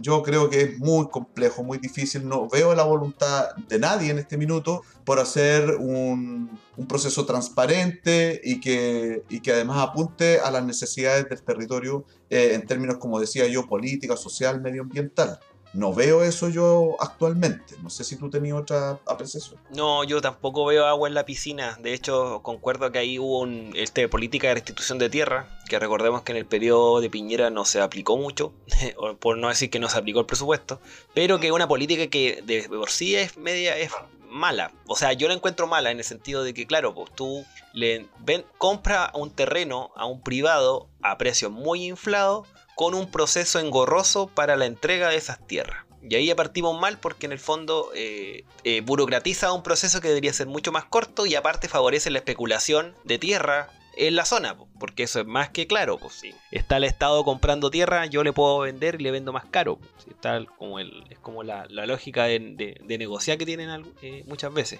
yo 0.00 0.22
creo 0.22 0.48
que 0.48 0.62
es 0.62 0.78
muy 0.78 1.08
complejo, 1.08 1.62
muy 1.62 1.78
difícil. 1.78 2.26
No 2.26 2.48
veo 2.48 2.74
la 2.74 2.84
voluntad 2.84 3.54
de 3.68 3.78
nadie 3.78 4.10
en 4.10 4.18
este 4.18 4.36
minuto 4.36 4.82
por 5.04 5.18
hacer 5.18 5.76
un, 5.76 6.58
proceso 6.88 7.26
transparente 7.26 8.40
y 8.42 8.60
que, 8.60 9.24
y 9.28 9.40
que 9.40 9.52
además 9.52 9.78
apunte 9.88 10.38
a 10.40 10.50
las 10.50 10.64
necesidades 10.64 11.28
del 11.28 11.42
territorio 11.42 12.04
eh, 12.30 12.52
en 12.54 12.64
términos, 12.66 12.98
como 12.98 13.20
decía 13.20 13.46
yo, 13.46 13.66
política, 13.66 14.16
social, 14.16 14.60
medioambiental. 14.60 15.38
No 15.78 15.94
veo 15.94 16.24
eso 16.24 16.48
yo 16.48 16.96
actualmente. 16.98 17.76
No 17.84 17.88
sé 17.88 18.02
si 18.02 18.16
tú 18.16 18.28
tenías 18.28 18.58
otra 18.58 18.98
apreciación. 19.06 19.60
No, 19.70 20.02
yo 20.02 20.20
tampoco 20.20 20.64
veo 20.64 20.86
agua 20.86 21.06
en 21.06 21.14
la 21.14 21.24
piscina. 21.24 21.78
De 21.80 21.94
hecho, 21.94 22.40
concuerdo 22.42 22.90
que 22.90 22.98
ahí 22.98 23.16
hubo 23.20 23.38
un, 23.42 23.70
este, 23.76 24.08
política 24.08 24.48
de 24.48 24.54
restitución 24.54 24.98
de 24.98 25.08
tierra, 25.08 25.60
que 25.68 25.78
recordemos 25.78 26.22
que 26.22 26.32
en 26.32 26.38
el 26.38 26.46
periodo 26.46 27.00
de 27.00 27.10
Piñera 27.10 27.50
no 27.50 27.64
se 27.64 27.80
aplicó 27.80 28.16
mucho, 28.16 28.52
por 29.20 29.38
no 29.38 29.50
decir 29.50 29.70
que 29.70 29.78
no 29.78 29.88
se 29.88 29.98
aplicó 29.98 30.18
el 30.18 30.26
presupuesto, 30.26 30.80
pero 31.14 31.38
que 31.38 31.46
es 31.46 31.52
una 31.52 31.68
política 31.68 32.08
que 32.08 32.42
de 32.44 32.68
por 32.68 32.90
sí 32.90 33.14
es 33.14 33.36
media, 33.36 33.78
es 33.78 33.92
mala. 34.28 34.72
O 34.88 34.96
sea, 34.96 35.12
yo 35.12 35.28
la 35.28 35.34
encuentro 35.34 35.68
mala 35.68 35.92
en 35.92 35.98
el 35.98 36.04
sentido 36.04 36.42
de 36.42 36.54
que, 36.54 36.66
claro, 36.66 36.92
pues 36.92 37.12
tú 37.14 37.44
le 37.72 38.08
ven, 38.18 38.44
compra 38.58 39.12
un 39.14 39.30
terreno 39.30 39.92
a 39.94 40.06
un 40.06 40.22
privado 40.22 40.88
a 41.02 41.18
precio 41.18 41.50
muy 41.50 41.84
inflado 41.86 42.46
con 42.78 42.94
un 42.94 43.10
proceso 43.10 43.58
engorroso 43.58 44.28
para 44.28 44.54
la 44.54 44.64
entrega 44.64 45.08
de 45.08 45.16
esas 45.16 45.44
tierras. 45.44 45.84
Y 46.08 46.14
ahí 46.14 46.26
ya 46.26 46.36
partimos 46.36 46.80
mal 46.80 46.96
porque 47.00 47.26
en 47.26 47.32
el 47.32 47.40
fondo 47.40 47.90
eh, 47.92 48.44
eh, 48.62 48.82
burocratiza 48.82 49.52
un 49.52 49.64
proceso 49.64 50.00
que 50.00 50.06
debería 50.06 50.32
ser 50.32 50.46
mucho 50.46 50.70
más 50.70 50.84
corto 50.84 51.26
y 51.26 51.34
aparte 51.34 51.66
favorece 51.66 52.08
la 52.12 52.18
especulación 52.18 52.94
de 53.02 53.18
tierra 53.18 53.68
en 53.96 54.14
la 54.14 54.24
zona, 54.24 54.56
porque 54.78 55.02
eso 55.02 55.18
es 55.18 55.26
más 55.26 55.50
que 55.50 55.66
claro. 55.66 55.98
Pues, 55.98 56.14
si 56.14 56.32
está 56.52 56.76
el 56.76 56.84
Estado 56.84 57.24
comprando 57.24 57.68
tierra, 57.68 58.06
yo 58.06 58.22
le 58.22 58.32
puedo 58.32 58.60
vender 58.60 59.00
y 59.00 59.02
le 59.02 59.10
vendo 59.10 59.32
más 59.32 59.46
caro. 59.46 59.80
Está 60.08 60.44
como 60.56 60.78
el, 60.78 61.02
es 61.10 61.18
como 61.18 61.42
la, 61.42 61.66
lógica 61.66 62.26
de, 62.26 62.80
negociar 62.86 63.38
que 63.38 63.46
tienen 63.46 63.92
eh, 64.02 64.22
muchas 64.28 64.54
veces. 64.54 64.78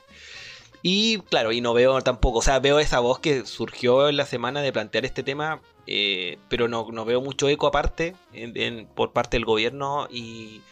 Y 0.82 1.18
claro, 1.18 1.52
y 1.52 1.60
no 1.60 1.74
veo 1.74 2.00
tampoco, 2.02 2.38
o 2.38 2.42
sea, 2.42 2.60
veo 2.60 2.78
esa 2.78 3.00
voz 3.00 3.18
que 3.18 3.44
surgió 3.46 4.08
en 4.08 4.16
la 4.16 4.26
semana 4.26 4.62
de 4.62 4.72
plantear 4.72 5.04
este 5.04 5.22
tema, 5.22 5.60
eh, 5.86 6.38
pero 6.48 6.68
no, 6.68 6.88
no, 6.92 7.04
veo 7.04 7.20
mucho 7.20 7.48
eco 7.48 7.66
aparte 7.66 8.14
por 8.94 9.12
parte 9.12 9.36
del 9.36 9.44
gobierno 9.44 10.06
y, 10.10 10.62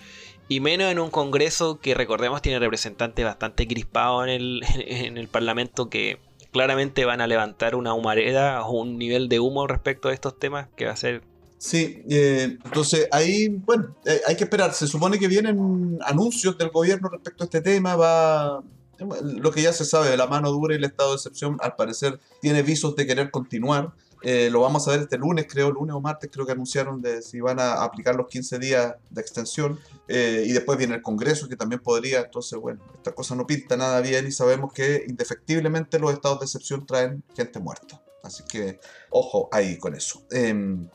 Y 0.48 0.60
menos 0.60 0.92
en 0.92 1.00
un 1.00 1.10
Congreso 1.10 1.80
que 1.80 1.94
recordemos 1.94 2.40
tiene 2.40 2.60
representantes 2.60 3.24
bastante 3.24 3.66
crispados 3.66 4.24
en 4.24 4.30
el, 4.30 4.64
en 4.86 5.18
el 5.18 5.28
Parlamento 5.28 5.90
que 5.90 6.18
claramente 6.52 7.04
van 7.04 7.20
a 7.20 7.26
levantar 7.26 7.74
una 7.74 7.92
humareda 7.92 8.62
o 8.64 8.80
un 8.80 8.98
nivel 8.98 9.28
de 9.28 9.40
humo 9.40 9.66
respecto 9.66 10.08
a 10.08 10.14
estos 10.14 10.38
temas 10.38 10.68
que 10.76 10.86
va 10.86 10.92
a 10.92 10.96
ser 10.96 11.22
Sí, 11.58 12.02
eh, 12.10 12.58
entonces 12.64 13.08
ahí, 13.10 13.48
bueno, 13.48 13.96
eh, 14.04 14.20
hay 14.26 14.36
que 14.36 14.44
esperar. 14.44 14.74
Se 14.74 14.86
supone 14.86 15.18
que 15.18 15.26
vienen 15.26 15.98
anuncios 16.04 16.56
del 16.58 16.68
gobierno 16.68 17.08
respecto 17.08 17.44
a 17.44 17.46
este 17.46 17.62
tema. 17.62 17.96
Va 17.96 18.62
lo 18.98 19.50
que 19.50 19.62
ya 19.62 19.72
se 19.72 19.84
sabe 19.84 20.16
la 20.16 20.26
mano 20.26 20.50
dura 20.50 20.74
y 20.74 20.78
el 20.78 20.84
estado 20.84 21.10
de 21.10 21.16
excepción, 21.16 21.58
al 21.60 21.76
parecer 21.76 22.18
tiene 22.40 22.62
visos 22.62 22.96
de 22.96 23.06
querer 23.06 23.30
continuar. 23.30 23.92
Eh, 24.22 24.48
lo 24.50 24.60
vamos 24.60 24.88
a 24.88 24.92
ver 24.92 25.00
este 25.00 25.18
lunes, 25.18 25.46
creo, 25.48 25.70
lunes 25.70 25.94
o 25.94 26.00
martes, 26.00 26.30
creo 26.32 26.46
que 26.46 26.52
anunciaron 26.52 27.02
de 27.02 27.22
si 27.22 27.40
van 27.40 27.60
a 27.60 27.84
aplicar 27.84 28.16
los 28.16 28.26
15 28.28 28.58
días 28.58 28.94
de 29.10 29.20
extensión. 29.20 29.78
y 30.08 30.52
después 30.52 30.78
viene 30.78 30.94
el 30.94 31.02
Congreso, 31.02 31.48
que 31.48 31.56
también 31.56 31.82
podría. 31.82 32.20
Entonces, 32.20 32.58
bueno, 32.58 32.80
esta 32.94 33.12
cosa 33.12 33.34
no 33.34 33.46
pinta 33.46 33.76
nada 33.76 34.00
bien 34.00 34.26
y 34.26 34.32
sabemos 34.32 34.72
que 34.72 35.04
indefectiblemente 35.06 35.98
los 35.98 36.12
estados 36.12 36.40
de 36.40 36.46
excepción 36.46 36.86
traen 36.86 37.22
gente 37.34 37.58
muerta. 37.60 38.00
Así 38.26 38.42
que, 38.44 38.80
ojo 39.10 39.48
ahí 39.52 39.78
con 39.78 39.94
eso. 39.94 40.24
Em, 40.30 40.88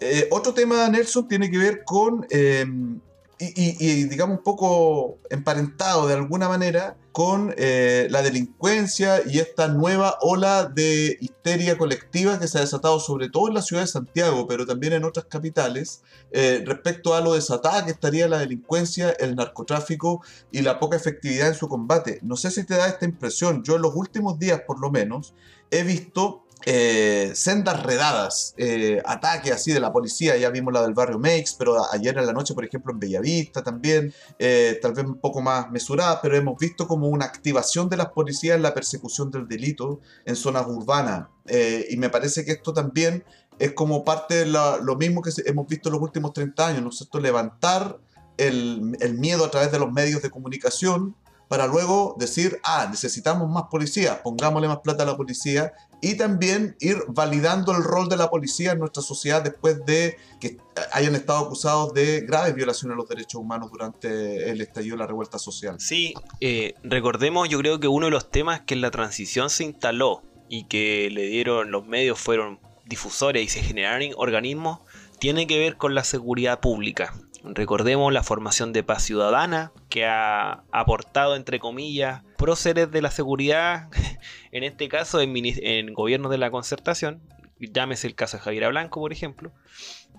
eh, 0.00 0.28
otro 0.30 0.52
tema, 0.52 0.88
Nelson, 0.88 1.28
tiene 1.28 1.50
que 1.50 1.58
ver 1.58 1.84
con, 1.84 2.26
y, 3.38 4.04
digamos 4.04 4.38
un 4.38 4.42
poco 4.42 5.18
emparentado 5.28 6.06
de 6.06 6.14
alguna 6.14 6.48
manera, 6.48 6.96
con 7.12 7.54
eh, 7.56 8.08
la 8.10 8.22
delincuencia 8.22 9.22
y 9.26 9.38
esta 9.38 9.68
nueva 9.68 10.18
ola 10.20 10.64
de 10.64 11.16
histeria 11.20 11.76
colectiva 11.76 12.38
que 12.38 12.48
se 12.48 12.58
ha 12.58 12.62
desatado 12.62 12.98
sobre 13.00 13.28
todo 13.28 13.48
en 13.48 13.54
la 13.54 13.62
ciudad 13.62 13.82
de 13.82 13.88
Santiago, 13.88 14.46
pero 14.46 14.66
también 14.66 14.94
en 14.94 15.04
otras 15.04 15.26
capitales, 15.26 16.02
eh, 16.30 16.62
respecto 16.66 17.14
a 17.14 17.20
lo 17.20 17.34
desatada 17.34 17.84
que 17.84 17.90
estaría 17.90 18.28
la 18.28 18.38
delincuencia, 18.38 19.10
el 19.10 19.36
narcotráfico 19.36 20.22
y 20.50 20.62
la 20.62 20.78
poca 20.78 20.96
efectividad 20.96 21.48
en 21.48 21.54
su 21.54 21.68
combate. 21.68 22.20
No 22.22 22.36
sé 22.36 22.50
si 22.50 22.64
te 22.64 22.76
da 22.76 22.86
esta 22.86 23.04
impresión, 23.04 23.62
yo 23.64 23.76
en 23.76 23.82
los 23.82 23.94
últimos 23.94 24.38
días 24.38 24.62
por 24.66 24.80
lo 24.80 24.90
menos 24.90 25.34
he 25.70 25.82
visto 25.82 26.45
eh, 26.64 27.32
sendas 27.34 27.82
redadas, 27.82 28.54
eh, 28.56 29.00
ataques 29.04 29.52
así 29.52 29.72
de 29.72 29.78
la 29.78 29.92
policía, 29.92 30.36
ya 30.36 30.50
vimos 30.50 30.72
la 30.72 30.82
del 30.82 30.94
barrio 30.94 31.18
Makes, 31.18 31.52
pero 31.58 31.76
ayer 31.92 32.16
en 32.16 32.26
la 32.26 32.32
noche, 32.32 32.54
por 32.54 32.64
ejemplo, 32.64 32.92
en 32.92 32.98
Bellavista 32.98 33.62
también, 33.62 34.12
eh, 34.38 34.78
tal 34.80 34.94
vez 34.94 35.04
un 35.04 35.20
poco 35.20 35.42
más 35.42 35.70
mesurada, 35.70 36.20
pero 36.20 36.36
hemos 36.36 36.58
visto 36.58 36.88
como 36.88 37.08
una 37.08 37.26
activación 37.26 37.88
de 37.88 37.98
las 37.98 38.08
policías 38.08 38.56
en 38.56 38.62
la 38.62 38.74
persecución 38.74 39.30
del 39.30 39.46
delito 39.46 40.00
en 40.24 40.34
zonas 40.34 40.66
urbanas. 40.66 41.28
y 41.88 41.96
me 41.96 42.10
parece 42.10 42.44
que 42.44 42.52
esto 42.52 42.72
también 42.72 43.22
es 43.60 43.72
como 43.72 44.04
parte 44.04 44.44
de 44.44 44.46
lo 44.46 44.96
mismo 44.96 45.22
que 45.22 45.30
hemos 45.44 45.68
visto 45.68 45.88
en 45.88 45.92
los 45.92 46.02
últimos 46.02 46.32
30 46.32 46.66
años, 46.66 46.82
¿no 46.82 46.88
es 46.88 46.96
cierto? 46.96 47.20
Levantar 47.20 48.00
el, 48.36 48.96
el 49.00 49.14
miedo 49.14 49.44
a 49.44 49.50
través 49.50 49.70
de 49.70 49.78
los 49.78 49.92
medios 49.92 50.22
de 50.22 50.30
comunicación 50.30 51.14
para 51.48 51.66
luego 51.66 52.16
decir, 52.18 52.58
ah, 52.64 52.88
necesitamos 52.90 53.48
más 53.48 53.64
policía, 53.70 54.22
pongámosle 54.22 54.68
más 54.68 54.80
plata 54.80 55.04
a 55.04 55.06
la 55.06 55.16
policía 55.16 55.72
y 56.00 56.16
también 56.16 56.76
ir 56.80 56.98
validando 57.08 57.74
el 57.74 57.82
rol 57.82 58.08
de 58.08 58.16
la 58.16 58.28
policía 58.28 58.72
en 58.72 58.80
nuestra 58.80 59.02
sociedad 59.02 59.42
después 59.42 59.84
de 59.86 60.16
que 60.40 60.58
hayan 60.92 61.14
estado 61.14 61.46
acusados 61.46 61.94
de 61.94 62.20
graves 62.22 62.54
violaciones 62.54 62.94
a 62.94 62.96
los 62.96 63.08
derechos 63.08 63.40
humanos 63.40 63.70
durante 63.70 64.50
el 64.50 64.60
estallido 64.60 64.96
de 64.96 65.00
la 65.00 65.06
revuelta 65.06 65.38
social. 65.38 65.76
Sí, 65.80 66.14
eh, 66.40 66.74
recordemos, 66.82 67.48
yo 67.48 67.58
creo 67.58 67.80
que 67.80 67.88
uno 67.88 68.06
de 68.06 68.12
los 68.12 68.30
temas 68.30 68.60
que 68.60 68.74
en 68.74 68.80
la 68.80 68.90
transición 68.90 69.48
se 69.48 69.64
instaló 69.64 70.22
y 70.48 70.64
que 70.64 71.08
le 71.10 71.26
dieron 71.26 71.70
los 71.70 71.86
medios 71.86 72.18
fueron 72.18 72.60
difusores 72.84 73.42
y 73.42 73.48
se 73.48 73.62
generaron 73.62 74.10
organismos, 74.16 74.80
tiene 75.18 75.46
que 75.46 75.58
ver 75.58 75.76
con 75.76 75.94
la 75.94 76.04
seguridad 76.04 76.60
pública. 76.60 77.14
Recordemos 77.54 78.12
la 78.12 78.22
formación 78.22 78.72
de 78.72 78.82
paz 78.82 79.04
ciudadana 79.04 79.72
que 79.88 80.04
ha 80.04 80.64
aportado, 80.72 81.36
entre 81.36 81.58
comillas, 81.58 82.22
próceres 82.36 82.90
de 82.90 83.02
la 83.02 83.10
seguridad, 83.10 83.88
en 84.52 84.64
este 84.64 84.88
caso 84.88 85.20
en, 85.20 85.32
en 85.36 85.92
gobiernos 85.94 86.30
de 86.30 86.38
la 86.38 86.50
concertación, 86.50 87.22
llámese 87.58 88.06
el 88.06 88.14
caso 88.14 88.36
de 88.36 88.42
Javier 88.42 88.68
Blanco, 88.68 89.00
por 89.00 89.12
ejemplo, 89.12 89.52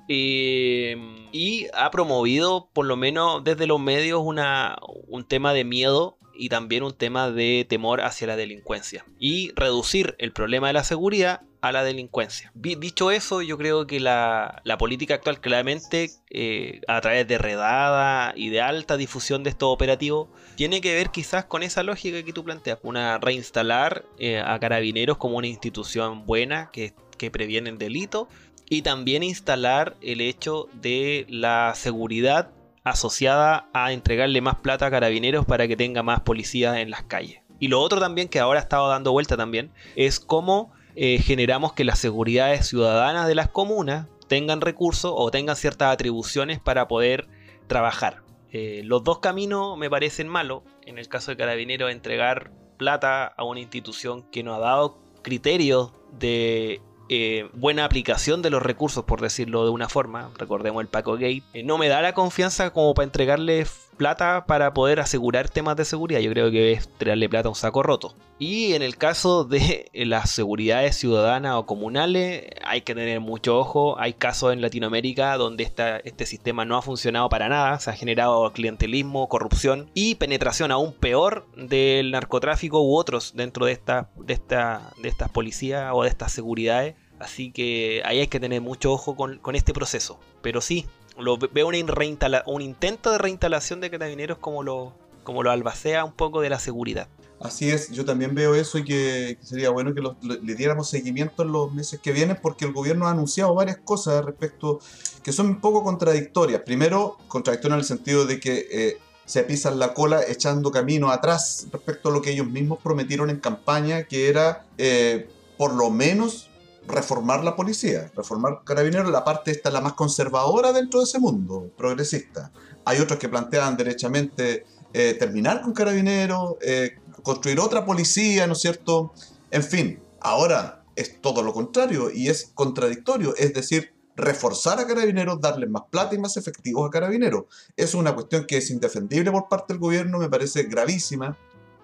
eh, 0.07 0.95
y 1.31 1.67
ha 1.73 1.91
promovido, 1.91 2.69
por 2.73 2.85
lo 2.85 2.95
menos 2.95 3.43
desde 3.43 3.67
los 3.67 3.79
medios, 3.79 4.21
una, 4.23 4.77
un 5.07 5.27
tema 5.27 5.53
de 5.53 5.63
miedo 5.63 6.17
y 6.33 6.49
también 6.49 6.83
un 6.83 6.93
tema 6.93 7.31
de 7.31 7.65
temor 7.67 8.01
hacia 8.01 8.27
la 8.27 8.35
delincuencia. 8.35 9.05
Y 9.19 9.51
reducir 9.55 10.15
el 10.19 10.31
problema 10.31 10.67
de 10.67 10.73
la 10.73 10.83
seguridad 10.83 11.41
a 11.67 11.71
la 11.71 11.83
delincuencia. 11.83 12.51
Dicho 12.53 13.11
eso, 13.11 13.41
yo 13.41 13.57
creo 13.57 13.87
que 13.87 13.99
la, 13.99 14.61
política 14.79 15.15
actual 15.15 15.39
claramente, 15.39 16.11
eh, 16.29 16.81
a 16.87 17.01
través 17.01 17.27
de 17.27 17.37
redada 17.37 18.33
y 18.35 18.49
de 18.49 18.61
alta 18.61 18.97
difusión 18.97 19.43
de 19.43 19.49
estos 19.49 19.69
operativos, 19.71 20.29
tiene 20.55 20.81
que 20.81 20.93
ver 20.93 21.09
quizás 21.09 21.45
con 21.45 21.63
esa 21.63 21.83
lógica 21.83 22.23
que 22.23 22.33
tú 22.33 22.43
planteas, 22.43 22.79
una 22.83 23.17
reinstalar 23.17 24.05
eh, 24.19 24.39
a 24.39 24.59
carabineros 24.59 25.17
como 25.17 25.37
una 25.37 25.47
institución 25.47 26.25
buena 26.25 26.69
que, 26.71 26.93
que 27.17 27.31
previene 27.31 27.69
el 27.69 27.77
delito 27.77 28.27
y 28.69 28.81
también 28.81 29.23
instalar 29.23 29.95
el 30.01 30.21
hecho 30.21 30.67
de 30.73 31.25
la 31.29 31.73
seguridad 31.75 32.51
asociada 32.83 33.69
a 33.73 33.91
entregarle 33.91 34.41
más 34.41 34.55
plata 34.55 34.85
a 34.85 34.91
carabineros 34.91 35.45
para 35.45 35.67
que 35.67 35.75
tenga 35.75 36.03
más 36.03 36.21
policías 36.21 36.77
en 36.77 36.89
las 36.89 37.03
calles. 37.03 37.41
Y 37.59 37.69
lo 37.69 37.81
otro 37.81 37.99
también 37.99 38.27
que 38.27 38.39
ahora 38.39 38.59
ha 38.59 38.63
estado 38.63 38.87
dando 38.87 39.11
vuelta 39.11 39.35
también 39.35 39.71
es 39.95 40.19
cómo 40.19 40.71
eh, 40.99 41.19
generamos 41.19 41.73
que 41.73 41.83
las 41.83 41.99
seguridades 41.99 42.67
ciudadanas 42.67 43.27
de 43.27 43.35
las 43.35 43.49
comunas 43.49 44.07
tengan 44.27 44.61
recursos 44.61 45.13
o 45.15 45.29
tengan 45.29 45.55
ciertas 45.55 45.93
atribuciones 45.93 46.59
para 46.59 46.87
poder 46.87 47.27
trabajar. 47.67 48.23
Eh, 48.51 48.81
los 48.83 49.03
dos 49.03 49.19
caminos 49.19 49.77
me 49.77 49.91
parecen 49.91 50.27
malos. 50.27 50.63
En 50.87 50.97
el 50.97 51.07
caso 51.07 51.29
de 51.29 51.37
Carabineros, 51.37 51.91
entregar 51.91 52.51
plata 52.77 53.27
a 53.27 53.43
una 53.43 53.59
institución 53.59 54.23
que 54.31 54.41
no 54.41 54.55
ha 54.55 54.59
dado 54.59 54.97
criterios 55.21 55.91
de 56.17 56.81
eh, 57.09 57.47
buena 57.53 57.85
aplicación 57.85 58.41
de 58.41 58.49
los 58.49 58.63
recursos, 58.63 59.05
por 59.05 59.21
decirlo 59.21 59.65
de 59.65 59.69
una 59.69 59.89
forma. 59.89 60.31
Recordemos 60.35 60.81
el 60.81 60.87
Paco 60.87 61.13
Gate. 61.13 61.43
no 61.63 61.77
me 61.77 61.89
da 61.89 62.01
la 62.01 62.13
confianza 62.13 62.71
como 62.71 62.95
para 62.95 63.03
entregarle 63.03 63.67
plata 63.97 64.45
para 64.45 64.73
poder 64.73 64.99
asegurar 64.99 65.49
temas 65.49 65.75
de 65.75 65.83
seguridad. 65.83 66.21
Yo 66.21 66.31
creo 66.31 66.51
que 66.51 66.71
es 66.73 66.87
tirarle 66.87 67.27
plata 67.27 67.47
a 67.47 67.51
un 67.51 67.55
saco 67.55 67.83
roto. 67.83 68.15
Y 68.39 68.73
en 68.73 68.83
el 68.83 68.97
caso 68.97 69.43
de 69.43 69.89
las 69.93 70.29
seguridades 70.29 70.95
ciudadanas 70.95 71.55
o 71.55 71.65
comunales, 71.65 72.45
hay 72.63 72.81
que 72.81 72.95
tener 72.95 73.19
mucho 73.19 73.59
ojo. 73.59 73.99
Hay 73.99 74.13
casos 74.13 74.53
en 74.53 74.61
Latinoamérica 74.61 75.35
donde 75.37 75.63
este 75.63 76.25
sistema 76.25 76.63
no 76.63 76.77
ha 76.77 76.81
funcionado 76.81 77.27
para 77.29 77.49
nada. 77.49 77.79
Se 77.79 77.89
ha 77.89 77.93
generado 77.93 78.51
clientelismo, 78.53 79.27
corrupción 79.27 79.89
y 79.93 80.15
penetración 80.15 80.71
aún 80.71 80.93
peor 80.93 81.47
del 81.55 82.11
narcotráfico 82.11 82.81
u 82.81 82.95
otros 82.95 83.33
dentro 83.35 83.65
de, 83.65 83.71
esta, 83.73 84.09
de, 84.15 84.33
esta, 84.33 84.93
de 85.01 85.09
estas 85.09 85.29
policías 85.29 85.91
o 85.93 86.03
de 86.03 86.09
estas 86.09 86.31
seguridades. 86.31 86.95
Así 87.19 87.51
que 87.51 88.03
ahí 88.05 88.19
hay 88.19 88.27
que 88.27 88.39
tener 88.39 88.61
mucho 88.61 88.93
ojo 88.93 89.15
con 89.15 89.55
este 89.55 89.73
proceso. 89.73 90.19
Pero 90.43 90.61
sí, 90.61 90.85
lo, 91.17 91.37
veo 91.37 91.67
un 91.67 92.61
intento 92.61 93.11
de 93.11 93.17
reinstalación 93.17 93.81
de 93.81 93.89
carabineros 93.89 94.37
como 94.37 94.63
lo, 94.63 94.93
como 95.23 95.43
lo 95.43 95.51
albacea 95.51 96.03
un 96.05 96.13
poco 96.13 96.41
de 96.41 96.49
la 96.49 96.59
seguridad. 96.59 97.07
Así 97.39 97.69
es, 97.69 97.91
yo 97.91 98.03
también 98.03 98.33
veo 98.33 98.55
eso 98.55 98.79
y 98.79 98.83
que, 98.83 99.37
sería 99.41 99.69
bueno 99.69 99.93
que 99.93 100.01
le 100.01 100.55
diéramos 100.55 100.89
seguimiento 100.89 101.43
en 101.43 101.51
los 101.51 101.71
meses 101.71 101.99
que 101.99 102.11
vienen 102.11 102.39
porque 102.41 102.65
el 102.65 102.73
gobierno 102.73 103.07
ha 103.07 103.11
anunciado 103.11 103.53
varias 103.53 103.77
cosas 103.77 104.25
respecto 104.25 104.79
que 105.21 105.31
son 105.31 105.47
un 105.47 105.61
poco 105.61 105.83
contradictorias. 105.83 106.61
Primero, 106.61 107.17
contradictorias 107.27 107.75
en 107.75 107.79
el 107.79 107.85
sentido 107.85 108.25
de 108.25 108.39
que 108.39 108.67
eh, 108.71 108.97
se 109.25 109.43
pisan 109.43 109.77
la 109.77 109.93
cola 109.93 110.21
echando 110.27 110.71
camino 110.71 111.11
atrás 111.11 111.67
respecto 111.71 112.09
a 112.09 112.11
lo 112.11 112.21
que 112.21 112.31
ellos 112.31 112.47
mismos 112.47 112.79
prometieron 112.81 113.29
en 113.29 113.39
campaña, 113.39 114.03
que 114.03 114.29
era 114.29 114.65
eh, 114.79 115.29
por 115.57 115.75
lo 115.75 115.91
menos 115.91 116.46
reformar 116.87 117.43
la 117.43 117.55
policía, 117.55 118.11
reformar 118.15 118.61
carabineros, 118.63 119.11
la 119.11 119.23
parte 119.23 119.51
esta 119.51 119.69
la 119.69 119.81
más 119.81 119.93
conservadora 119.93 120.71
dentro 120.71 120.99
de 120.99 121.05
ese 121.05 121.19
mundo, 121.19 121.69
progresista. 121.77 122.51
Hay 122.85 122.99
otros 122.99 123.19
que 123.19 123.29
plantean 123.29 123.75
derechamente 123.75 124.65
eh, 124.93 125.15
terminar 125.19 125.61
con 125.61 125.73
carabineros, 125.73 126.55
eh, 126.61 126.97
construir 127.23 127.59
otra 127.59 127.85
policía, 127.85 128.47
¿no 128.47 128.53
es 128.53 128.59
cierto? 128.59 129.13
En 129.51 129.63
fin, 129.63 129.99
ahora 130.21 130.85
es 130.95 131.21
todo 131.21 131.43
lo 131.43 131.53
contrario 131.53 132.09
y 132.09 132.29
es 132.29 132.51
contradictorio, 132.55 133.35
es 133.35 133.53
decir, 133.53 133.93
reforzar 134.15 134.79
a 134.79 134.87
carabineros, 134.87 135.39
darles 135.39 135.69
más 135.69 135.83
plata 135.91 136.15
y 136.15 136.17
más 136.17 136.37
efectivos 136.37 136.87
a 136.87 136.89
carabineros. 136.89 137.45
Es 137.75 137.93
una 137.93 138.15
cuestión 138.15 138.45
que 138.45 138.57
es 138.57 138.71
indefendible 138.71 139.31
por 139.31 139.47
parte 139.47 139.73
del 139.73 139.79
gobierno, 139.79 140.17
me 140.17 140.29
parece 140.29 140.63
gravísima 140.63 141.37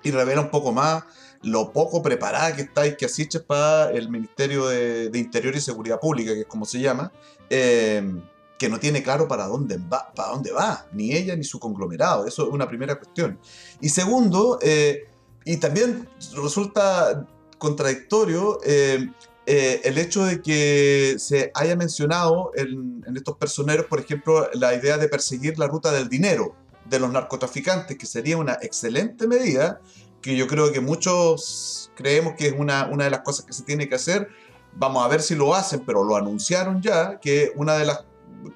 y 0.04 0.12
revela 0.12 0.42
un 0.42 0.52
poco 0.52 0.72
más 0.72 1.04
lo 1.44 1.72
poco 1.72 2.02
preparada 2.02 2.56
que 2.56 2.64
estáis, 2.64 2.96
que 2.96 3.06
asiches 3.06 3.42
para 3.42 3.92
el 3.92 4.10
Ministerio 4.10 4.68
de, 4.68 5.12
Interior 5.14 5.56
y 5.56 5.62
Seguridad 5.62 6.00
Pública, 6.00 6.34
que 6.34 6.42
es 6.42 6.46
como 6.48 6.66
se 6.66 6.80
llama, 6.80 7.12
em, 7.50 8.22
que 8.58 8.70
no 8.70 8.80
tiene 8.80 9.04
claro 9.04 9.28
para 9.28 9.46
dónde, 9.46 9.78
va, 9.78 10.12
para 10.16 10.30
dónde 10.30 10.52
va, 10.52 10.88
ni 10.94 11.14
ella 11.14 11.36
ni 11.36 11.44
su 11.44 11.60
conglomerado. 11.60 12.26
Eso 12.26 12.48
es 12.48 12.54
una 12.54 12.68
primera 12.68 12.96
cuestión. 12.96 13.38
Y 13.82 13.90
segundo, 13.90 14.58
eh, 14.62 15.10
y 15.44 15.58
también 15.58 16.08
resulta 16.42 17.28
contradictorio 17.58 18.60
eh, 18.66 19.10
eh, 19.46 19.82
el 19.84 19.98
hecho 19.98 20.26
de 20.26 20.42
que 20.42 21.16
se 21.18 21.52
haya 21.54 21.76
mencionado 21.76 22.52
en, 22.56 23.04
en, 23.06 23.18
estos 23.18 23.36
personeros, 23.38 23.88
por 23.88 24.00
ejemplo, 24.00 24.50
la 24.54 24.74
idea 24.74 24.98
de 24.98 25.10
perseguir 25.10 25.60
la 25.60 25.68
ruta 25.68 25.92
del 25.92 26.08
dinero. 26.08 26.56
De 26.86 27.00
los 27.00 27.12
narcotraficantes, 27.12 27.98
que 27.98 28.06
sería 28.06 28.38
una 28.38 28.58
excelente 28.62 29.28
medida, 29.28 29.82
que 30.22 30.36
yo 30.36 30.48
creo 30.48 30.72
que 30.72 30.80
muchos 30.80 31.92
creemos 31.96 32.34
que 32.38 32.48
es 32.48 32.56
una, 32.58 32.88
una 32.88 33.06
de 33.06 33.10
las 33.10 33.22
cosas 33.22 33.46
que 33.46 33.54
se 33.54 33.64
tiene 33.64 33.90
que 33.90 33.96
hacer. 33.96 34.30
Vamos 34.74 35.06
a 35.06 35.08
ver 35.08 35.22
si 35.22 35.36
lo 35.36 35.54
hacen, 35.54 35.84
pero 35.86 36.04
lo 36.04 36.16
anunciaron 36.16 36.82
ya, 36.82 37.20
que 37.20 37.52
una 37.56 37.78
de 37.78 37.86
las 37.86 38.06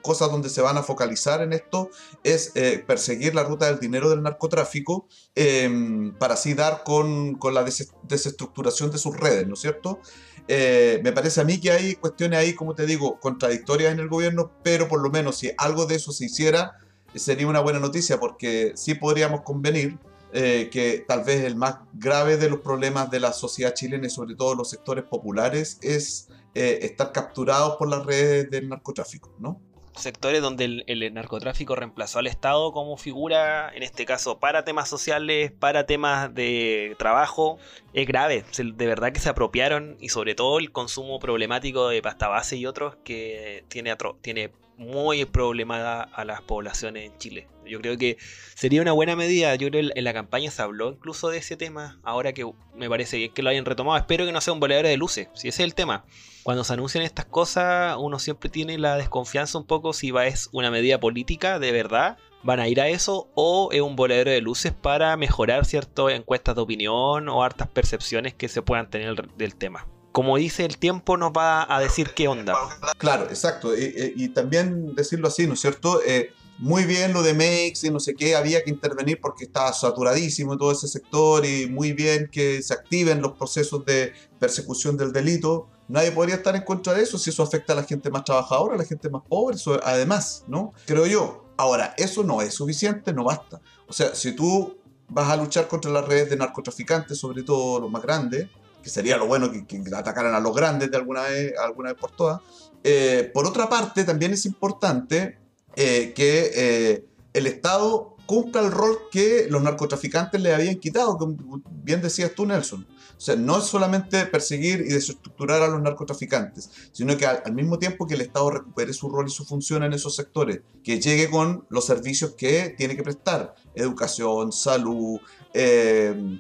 cosas 0.02 0.32
donde 0.32 0.50
se 0.50 0.62
van 0.62 0.78
a 0.78 0.84
focalizar 0.84 1.42
en 1.42 1.54
esto 1.54 1.90
es 2.24 2.52
eh, 2.56 2.84
perseguir 2.86 3.36
la 3.36 3.44
ruta 3.44 3.68
del 3.68 3.80
dinero 3.80 4.10
del 4.10 4.22
narcotráfico 4.22 5.08
em, 5.36 6.14
para 6.16 6.34
así 6.34 6.54
dar 6.54 6.84
con, 6.84 7.36
con 7.36 7.54
la 7.54 7.64
desestructuración 8.04 8.92
de 8.92 8.98
sus 8.98 9.18
redes, 9.18 9.48
¿no 9.48 9.54
es 9.54 9.62
cierto? 9.62 10.00
Eh, 10.48 11.02
me 11.04 11.12
parece 11.12 11.42
a 11.42 11.44
mí 11.44 11.60
que 11.60 11.72
hay 11.72 11.96
cuestiones 11.96 12.40
ahí, 12.40 12.54
como 12.54 12.74
te 12.74 12.86
digo, 12.86 13.20
contradictorias 13.20 13.92
en 13.92 14.00
el 14.00 14.08
gobierno, 14.08 14.52
pero 14.64 14.88
por 14.88 15.02
lo 15.02 15.10
menos 15.10 15.38
si 15.38 15.52
algo 15.58 15.86
de 15.86 15.96
eso 15.96 16.12
se 16.12 16.26
hiciera, 16.26 16.78
sería 17.16 17.48
una 17.48 17.60
buena 17.60 17.80
noticia 17.80 18.20
porque 18.20 18.74
sí 18.76 18.96
podríamos 18.96 19.42
convenir 19.42 19.98
eh, 20.34 20.70
que 20.72 21.06
tal 21.08 21.24
vez 21.24 21.44
el 21.44 21.56
más 21.56 21.78
grave 21.94 22.38
de 22.38 22.50
los 22.50 22.60
problemas 22.60 23.10
de 23.10 23.20
la 23.20 23.34
sociedad 23.34 23.74
chilena 23.74 24.08
y 24.08 24.10
sobre 24.10 24.36
todo 24.36 24.56
los 24.56 24.70
sectores 24.70 25.06
populares 25.06 25.80
es 25.82 26.30
estar 26.54 27.12
capturados 27.12 27.76
por 27.76 27.88
las 27.88 28.04
redes 28.04 28.50
del 28.50 28.68
narcotráfico, 28.68 29.32
¿no? 29.38 29.62
sectores 29.98 30.42
donde 30.42 30.84
el, 30.86 31.14
narcotráfico 31.14 31.76
reemplazó 31.76 32.20
al 32.20 32.28
Estado 32.28 32.72
como 32.72 32.98
figura, 32.98 33.72
en 33.74 33.84
este 33.84 34.06
caso, 34.06 34.40
para 34.40 34.64
temas 34.64 34.90
sociales, 34.90 35.52
para 35.52 35.86
temas 35.86 36.34
de 36.34 36.96
trabajo, 36.98 37.58
es 37.94 38.08
grave. 38.08 38.46
De 38.58 38.88
verdad 38.88 39.12
que 39.12 39.20
se 39.20 39.30
apropiaron 39.30 39.98
y 40.00 40.10
sobre 40.10 40.36
todo 40.36 40.60
el 40.60 40.72
consumo 40.72 41.20
problemático 41.20 41.90
de 41.90 42.02
pasta 42.02 42.28
base 42.28 42.58
y 42.58 42.66
otros 42.66 42.96
que 43.04 43.66
tiene, 43.70 43.96
tiene 44.22 44.52
muy 44.78 45.26
problemada 45.26 46.04
a 46.04 46.24
las 46.24 46.42
poblaciones 46.42 47.04
en 47.04 47.18
Chile. 47.18 47.48
Yo 47.66 47.82
creo 47.82 47.98
que 47.98 48.18
sería 48.56 48.82
una 48.82 48.92
buena 48.92 49.16
medida. 49.16 49.54
Yo 49.56 49.70
creo 49.70 49.90
que 49.90 50.00
en 50.00 50.04
la 50.04 50.14
campaña 50.14 50.52
se 50.52 50.62
habló 50.62 50.92
incluso 50.92 51.30
de 51.30 51.40
ese 51.40 51.58
tema. 51.58 52.00
Ahora 52.04 52.34
que 52.34 52.50
me 52.76 52.90
parece 52.90 53.18
bien 53.18 53.34
que 53.34 53.42
lo 53.42 53.50
hayan 53.50 53.66
retomado. 53.66 53.98
Espero 53.98 54.26
que 54.26 54.32
no 54.32 54.42
sea 54.42 54.54
un 54.54 54.60
volador 54.60 54.86
de 54.86 54.98
luces. 54.98 55.28
Si 55.34 55.48
ese 55.48 55.64
es 55.64 55.68
el 55.68 55.76
tema. 55.76 56.06
Cuando 56.44 56.64
se 56.64 56.74
anuncian 56.74 57.04
estas 57.04 57.26
cosas, 57.26 57.98
uno 58.00 58.20
siempre 58.20 58.50
tiene 58.50 58.78
la 58.78 58.96
desconfianza 58.96 59.58
un 59.58 59.66
poco 59.66 59.94
si 59.94 60.12
va 60.12 60.28
es 60.28 60.50
una 60.54 60.72
medida 60.72 61.00
política 61.00 61.60
de 61.60 61.72
verdad. 61.72 62.18
¿Van 62.44 62.60
a 62.60 62.70
ir 62.70 62.80
a 62.80 62.88
eso? 62.88 63.30
¿O 63.36 63.70
es 63.74 63.82
un 63.82 63.96
voladero 63.96 64.32
de 64.32 64.42
luces 64.42 64.72
para 64.72 65.18
mejorar 65.18 65.66
ciertas 65.66 66.12
encuestas 66.12 66.56
de 66.56 66.62
opinión 66.62 67.28
o 67.28 67.44
hartas 67.44 67.68
percepciones 67.68 68.34
que 68.34 68.48
se 68.48 68.62
puedan 68.62 68.90
tener 68.90 69.16
del 69.36 69.56
tema? 69.56 69.88
Como 70.18 70.38
dice 70.38 70.66
el 70.66 70.80
tiempo, 70.80 71.16
nos 71.16 71.32
va 71.32 71.72
a 71.72 71.80
decir 71.80 72.10
qué 72.16 72.28
onda. 72.28 72.56
Claro, 72.98 73.26
exacto. 73.26 73.78
Y, 73.78 74.30
también 74.30 74.96
decirlo 74.96 75.28
así, 75.28 75.46
¿no 75.46 75.54
es 75.54 75.60
cierto? 75.60 76.02
Eh, 76.04 76.32
muy 76.58 76.86
bien 76.86 77.14
lo 77.14 77.22
de 77.22 77.36
Makes 77.36 77.86
y 77.86 77.92
no 77.92 78.00
sé 78.00 78.16
qué, 78.16 78.36
había 78.36 78.64
que 78.64 78.72
intervenir 78.72 79.20
porque 79.22 79.44
estaba 79.44 79.72
saturadísimo 79.74 80.58
todo 80.58 80.72
ese 80.72 80.88
sector 80.88 81.46
y 81.46 81.68
muy 81.68 81.94
bien 81.94 82.30
que 82.32 82.64
se 82.64 82.74
activen 82.74 83.22
los 83.22 83.34
procesos 83.34 83.86
de 83.86 84.12
persecución 84.40 84.98
del 84.98 85.14
delito. 85.14 85.70
Nadie 85.88 86.12
podría 86.12 86.38
estar 86.38 86.56
en 86.56 86.64
contra 86.64 86.96
de 86.96 87.04
eso 87.04 87.20
si 87.20 87.30
eso 87.30 87.44
afecta 87.44 87.74
a 87.74 87.76
la 87.76 87.84
gente 87.84 88.10
más 88.10 88.24
trabajadora, 88.24 88.74
a 88.74 88.78
la 88.80 88.86
gente 88.86 89.12
más 89.12 89.22
pobre, 89.30 89.56
además, 89.84 90.46
¿no? 90.48 90.74
Creo 90.88 91.06
yo. 91.06 91.46
Ahora, 91.58 91.94
eso 91.96 92.24
no 92.24 92.42
es 92.42 92.56
suficiente, 92.56 93.14
no 93.14 93.24
basta. 93.24 93.62
O 93.88 93.94
sea, 93.94 94.16
si 94.16 94.32
tú 94.32 94.80
vas 95.10 95.30
a 95.30 95.38
luchar 95.38 95.68
contra 95.68 95.92
las 95.92 96.08
redes 96.08 96.32
de 96.32 96.38
narcotraficantes, 96.38 97.20
sobre 97.20 97.44
todo 97.44 97.80
los 97.82 97.92
más 97.92 98.02
grandes, 98.02 98.48
que 98.88 98.92
sería 98.94 99.18
lo 99.18 99.28
bueno 99.28 99.52
que, 99.52 99.84
atacaran 99.94 100.34
a 100.34 100.40
los 100.40 100.56
grandes 100.56 100.90
de 100.90 100.96
alguna 100.96 101.24
vez, 101.24 101.54
alguna 101.62 101.92
vez 101.92 102.00
por 102.00 102.12
todas. 102.12 102.40
Eh, 102.86 103.30
por 103.34 103.46
otra 103.46 103.68
parte, 103.68 104.06
también 104.06 104.32
es 104.32 104.46
importante 104.46 105.38
eh, 105.76 106.14
que 106.16 106.52
eh, 106.56 107.06
el 107.34 107.48
Estado 107.48 108.16
cumpla 108.26 108.62
el 108.62 108.72
rol 108.72 108.98
que 109.12 109.48
los 109.50 109.62
narcotraficantes 109.62 110.40
le 110.40 110.54
habían 110.54 110.76
quitado, 110.76 111.18
como 111.18 111.62
bien 111.84 112.02
decías 112.02 112.32
tú, 112.34 112.46
Nelson. 112.46 112.88
O 113.18 113.20
sea, 113.20 113.36
no 113.36 113.58
es 113.58 113.66
solamente 113.66 114.26
perseguir 114.26 114.80
y 114.80 114.94
desestructurar 114.94 115.62
a 115.62 115.68
los 115.68 115.82
narcotraficantes, 115.82 116.70
sino 116.94 117.18
que 117.18 117.26
al, 117.26 117.54
mismo 117.54 117.80
tiempo 117.80 118.08
que 118.08 118.14
el 118.14 118.22
Estado 118.22 118.52
recupere 118.52 118.94
su 118.94 119.10
rol 119.10 119.28
y 119.28 119.32
su 119.32 119.44
función 119.44 119.84
en 119.84 119.92
esos 119.92 120.16
sectores, 120.16 120.62
que 120.82 121.02
llegue 121.02 121.30
con 121.30 121.66
los 121.70 121.86
servicios 121.86 122.36
que 122.38 122.74
tiene 122.78 122.96
que 122.96 123.04
prestar, 123.04 123.54
educación, 123.76 124.54
salud, 124.54 125.20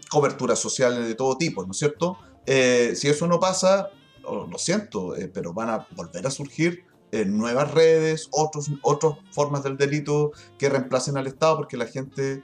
cobertura 0.09 0.55
social 0.55 1.05
de 1.05 1.15
todo 1.15 1.37
tipo, 1.37 1.65
¿no 1.65 1.71
es 1.71 1.77
cierto? 1.77 2.17
Eh, 2.47 2.95
si 2.95 3.09
eso 3.09 3.27
no 3.27 3.39
pasa, 3.41 3.91
lo 4.23 4.57
siento, 4.57 5.15
eh, 5.15 5.27
pero 5.27 5.53
van 5.53 5.69
a 5.69 5.87
volver 5.91 6.25
a 6.25 6.31
surgir 6.31 6.85
eh, 7.11 7.25
nuevas 7.25 7.73
redes, 7.73 8.29
otros, 8.31 8.71
otras 8.81 9.15
formas 9.31 9.63
del 9.63 9.77
delito 9.77 10.31
que 10.57 10.69
reemplacen 10.69 11.17
al 11.17 11.27
Estado, 11.27 11.57
porque 11.57 11.77
la 11.77 11.85
gente 11.85 12.41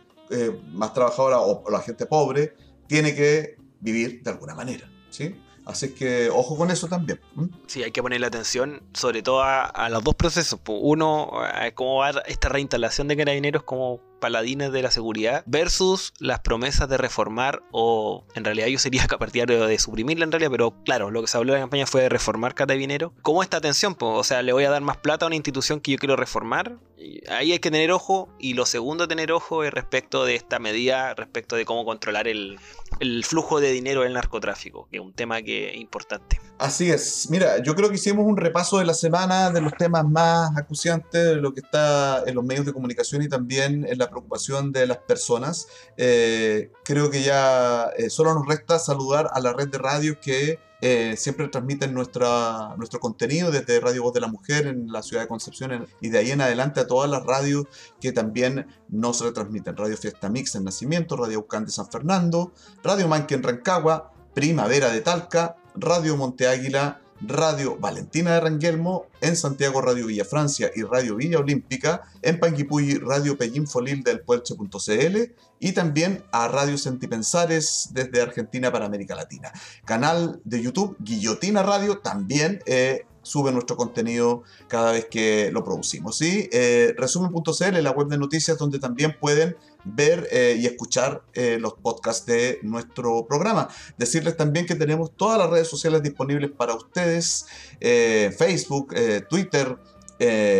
más 0.72 0.94
trabajadora 0.94 1.40
o, 1.42 1.70
la 1.70 1.80
gente 1.82 2.08
pobre 2.08 2.56
tiene 2.88 3.14
que 3.14 3.56
vivir 3.82 4.24
de 4.24 4.32
alguna 4.32 4.56
manera. 4.56 4.90
¿sí? 5.12 5.36
Así 5.66 5.94
que 5.94 6.30
ojo 6.32 6.58
con 6.58 6.72
eso 6.72 6.88
también. 6.88 7.22
Sí, 7.68 7.84
hay 7.84 7.92
que 7.92 8.02
ponerle 8.02 8.26
atención 8.26 8.82
sobre 8.94 9.22
todo 9.22 9.44
a, 9.44 9.90
los 9.90 10.04
dos 10.04 10.16
procesos. 10.16 10.60
Uno, 10.68 11.30
cómo 11.76 11.98
va 11.98 12.10
esta 12.26 12.50
reinstalación 12.50 13.08
de 13.10 13.18
carabineros 13.18 13.62
como 13.62 14.00
paladines 14.24 14.72
de 14.72 14.82
la 14.82 14.90
seguridad 14.90 15.44
versus 15.46 16.14
las 16.18 16.40
promesas 16.40 16.88
de 16.88 16.96
reformar 16.96 17.62
o 17.74 18.26
en 18.36 18.46
realidad 18.46 18.68
yo 18.68 18.80
sería 18.80 19.06
partidario 19.20 19.68
de 19.68 19.78
suprimirla 19.78 20.24
en 20.24 20.32
realidad, 20.32 20.50
pero 20.50 20.82
claro, 20.86 21.12
lo 21.12 21.20
que 21.20 21.28
se 21.28 21.36
habló 21.36 21.52
en 21.52 21.60
la 21.60 21.64
campaña 21.66 21.86
fue 21.86 22.04
de 22.04 22.08
reformar 22.08 22.56
Carabinero. 22.56 23.14
¿Cómo 23.22 23.44
esta 23.44 23.58
atención? 23.58 23.98
o 24.00 24.24
sea, 24.24 24.42
le 24.44 24.54
voy 24.54 24.64
a 24.64 24.70
dar 24.70 24.82
más 24.82 24.96
plata 24.96 25.26
a 25.26 25.28
una 25.28 25.36
institución 25.36 25.82
que 25.82 25.92
yo 25.92 25.98
quiero 25.98 26.16
reformar. 26.16 26.78
Ahí 27.30 27.52
hay 27.52 27.60
que 27.60 27.72
tener 27.72 27.92
ojo 27.92 28.30
y 28.40 28.54
lo 28.54 28.66
segundo 28.66 29.08
tener 29.08 29.32
ojo 29.32 29.64
es 29.64 29.72
respecto 29.72 30.26
de 30.26 30.36
esta 30.36 30.60
medida, 30.60 31.14
respecto 31.14 31.56
de 31.56 31.66
cómo 31.66 31.86
controlar 31.86 32.28
el, 32.28 32.60
el 33.00 33.24
flujo 33.26 33.60
de 33.60 33.72
dinero 33.72 34.02
del 34.02 34.14
narcotráfico, 34.14 34.88
que 34.90 34.98
es 34.98 35.04
un 35.04 35.14
tema 35.14 35.42
que 35.42 35.72
es 35.72 35.78
importante. 35.78 36.40
Así 36.60 36.90
es. 36.90 37.28
Mira, 37.30 37.62
yo 37.62 37.76
creo 37.76 37.90
que 37.90 37.96
hicimos 37.96 38.26
un 38.26 38.38
repaso 38.38 38.80
de 38.80 38.86
la 38.86 38.94
semana 38.94 39.50
de 39.50 39.62
los 39.62 39.74
temas 39.74 40.06
más 40.06 40.56
acuciantes, 40.58 41.26
de 41.26 41.36
lo 41.36 41.54
que 41.54 41.62
está 41.62 42.24
en 42.26 42.36
los 42.36 42.44
medios 42.44 42.66
de 42.66 42.74
comunicación 42.74 43.22
y 43.22 43.28
también 43.28 43.86
en 43.88 43.98
la 43.98 44.10
preocupación 44.10 44.72
de 44.72 44.88
las 44.88 45.00
personas. 45.00 45.68
Eh, 45.98 46.72
creo 46.86 47.10
que 47.10 47.24
ya 47.24 47.90
eh, 47.98 48.10
solo 48.10 48.34
nos 48.34 48.48
resta 48.48 48.80
saludar 48.80 49.30
a 49.34 49.40
la 49.40 49.54
red 49.54 49.68
de 49.68 49.78
radio 49.78 50.20
que 50.20 50.60
eh, 50.86 51.16
siempre 51.16 51.48
transmiten 51.48 51.94
nuestro 51.94 53.00
contenido 53.00 53.52
desde 53.52 53.80
Radio 53.80 54.04
Voz 54.04 54.14
de 54.14 54.20
la 54.20 54.28
Mujer 54.28 54.68
en 54.68 54.92
la 54.92 55.02
ciudad 55.02 55.24
de 55.24 55.30
Concepción 55.30 55.88
y 56.02 56.10
de 56.10 56.18
ahí 56.18 56.32
en 56.32 56.42
adelante 56.42 56.82
a 56.82 56.88
todas 56.88 57.10
las 57.10 57.24
radios 57.24 57.68
que 58.02 58.12
también 58.12 58.68
nos 58.90 59.22
retransmiten. 59.22 59.78
Radio 59.78 59.96
Fiesta 59.96 60.28
Mix 60.28 60.56
en 60.56 60.66
Nacimiento, 60.66 61.16
Radio 61.16 61.40
Ucán 61.40 61.64
de 61.64 61.72
San 61.72 61.90
Fernando, 61.90 62.52
Radio 62.84 63.08
Manque 63.08 63.34
en 63.34 63.44
Rancagua, 63.44 64.12
Primavera 64.34 64.90
de 64.90 65.00
Talca, 65.00 65.56
Radio 65.74 66.18
Monte 66.18 66.50
Águila, 66.50 67.00
Radio 67.26 67.78
Valentina 67.78 68.32
de 68.32 68.40
Ranguelmo, 68.42 69.08
en 69.22 69.36
Santiago 69.36 69.82
Radio 69.82 70.08
Villa 70.08 70.26
Francia 70.26 70.72
y 70.76 70.84
Radio 70.84 71.16
Villa 71.16 71.40
Olímpica, 71.40 72.04
en 72.22 72.40
Panguipulli 72.40 72.98
Radio 72.98 73.38
Pellín 73.38 73.66
del 74.04 74.22
Puelche.cl 74.22 75.34
y 75.60 75.72
también 75.72 76.24
a 76.32 76.48
Radio 76.48 76.78
Sentipensares 76.78 77.90
desde 77.92 78.22
Argentina 78.22 78.72
para 78.72 78.86
América 78.86 79.16
Latina. 79.16 79.52
Canal 79.86 80.42
de 80.44 80.62
YouTube 80.62 80.98
Guillotina 81.00 81.64
Radio 81.64 82.00
también 82.00 82.62
eh, 82.66 83.06
sube 83.24 83.52
nuestro 83.52 83.76
contenido 83.76 84.44
cada 84.68 84.92
vez 84.92 85.06
que 85.06 85.50
lo 85.52 85.64
producimos. 85.64 86.18
¿sí? 86.18 86.50
Eh, 86.52 86.94
la 87.82 87.92
web 87.92 88.08
de 88.08 88.18
noticias 88.18 88.58
donde 88.58 88.80
también 88.80 89.18
pueden 89.20 89.58
ver 89.84 90.28
eh, 90.32 90.58
y 90.60 90.66
escuchar 90.66 91.24
eh, 91.34 91.58
los 91.60 91.74
podcasts 91.74 92.26
de 92.26 92.60
nuestro 92.62 93.26
programa. 93.26 93.68
Decirles 93.98 94.38
también 94.38 94.66
que 94.66 94.76
tenemos 94.76 95.16
todas 95.16 95.40
las 95.40 95.50
redes 95.50 95.68
sociales 95.68 96.04
disponibles 96.04 96.52
para 96.52 96.76
ustedes, 96.76 97.46
Facebook, 98.38 98.94
Twitter, 99.30 99.78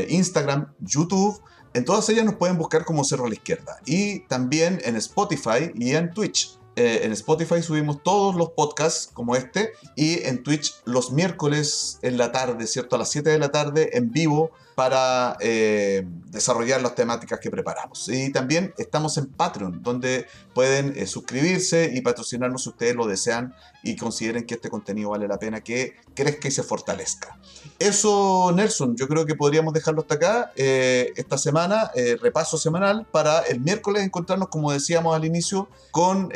Instagram, 0.10 0.74
YouTube. 0.80 1.42
En 1.74 1.86
todas 1.86 2.08
ellas 2.10 2.26
nos 2.26 2.36
pueden 2.36 2.58
buscar 2.58 2.86
como 2.86 3.04
Cerro 3.04 3.26
a 3.26 3.30
la 3.30 3.36
Izquierda. 3.36 3.80
Y 3.86 4.22
también 4.28 4.80
en 4.84 4.96
Spotify 4.96 5.72
y 5.76 5.92
en 5.92 6.12
Twitch. 6.12 6.58
Eh, 6.76 7.02
en 7.04 7.12
Spotify 7.12 7.62
subimos 7.62 8.02
todos 8.02 8.36
los 8.36 8.50
podcasts 8.52 9.10
como 9.14 9.36
este 9.36 9.74
y 9.96 10.24
en 10.24 10.42
Twitch 10.42 10.74
los 10.86 11.12
miércoles 11.12 12.00
en 12.02 12.18
la 12.18 12.32
tarde, 12.32 12.66
¿cierto? 12.66 12.96
A 12.96 13.00
las 13.00 13.12
7 13.12 13.30
de 13.30 13.38
la 13.38 13.52
tarde 13.52 13.92
en 13.94 14.12
vivo 14.12 14.52
para 14.76 15.38
eh, 15.40 16.06
desarrollar 16.28 16.82
las 16.82 16.96
temáticas 16.96 17.40
que 17.40 17.52
preparamos. 17.52 18.10
Y 18.10 18.32
también 18.32 18.74
estamos 18.78 19.18
en 19.18 19.28
Patreon, 19.28 19.84
donde 19.84 20.28
pueden 20.54 20.94
eh, 20.96 21.06
suscribirse 21.06 21.92
y 21.94 22.02
patrocinarnos 22.02 22.64
si 22.64 22.70
ustedes 22.70 22.96
lo 22.96 23.06
desean 23.06 23.54
y 23.84 23.96
consideren 23.96 24.46
que 24.46 24.56
este 24.56 24.70
contenido 24.70 25.12
vale 25.12 25.28
la 25.28 25.38
pena 25.38 25.62
que 25.62 25.96
crezca 26.16 26.48
y 26.48 26.52
se 26.52 26.64
fortalezca. 26.64 27.38
Eso, 27.80 28.52
Nelson, 28.56 28.96
yo 28.96 29.08
creo 29.08 29.26
que 29.26 29.36
podríamos 29.36 29.74
dejarlo 29.74 30.02
hasta 30.02 30.16
acá. 30.16 30.52
Eh, 30.56 31.12
esta 31.16 31.38
semana, 31.38 31.92
repaso 32.22 32.58
semanal, 32.58 33.06
para 33.12 33.42
el 33.42 33.60
miércoles 33.60 34.04
encontrarnos, 34.04 34.48
como 34.48 34.72
decíamos 34.72 35.16
al 35.16 35.26
inicio, 35.26 35.68
con 35.92 36.30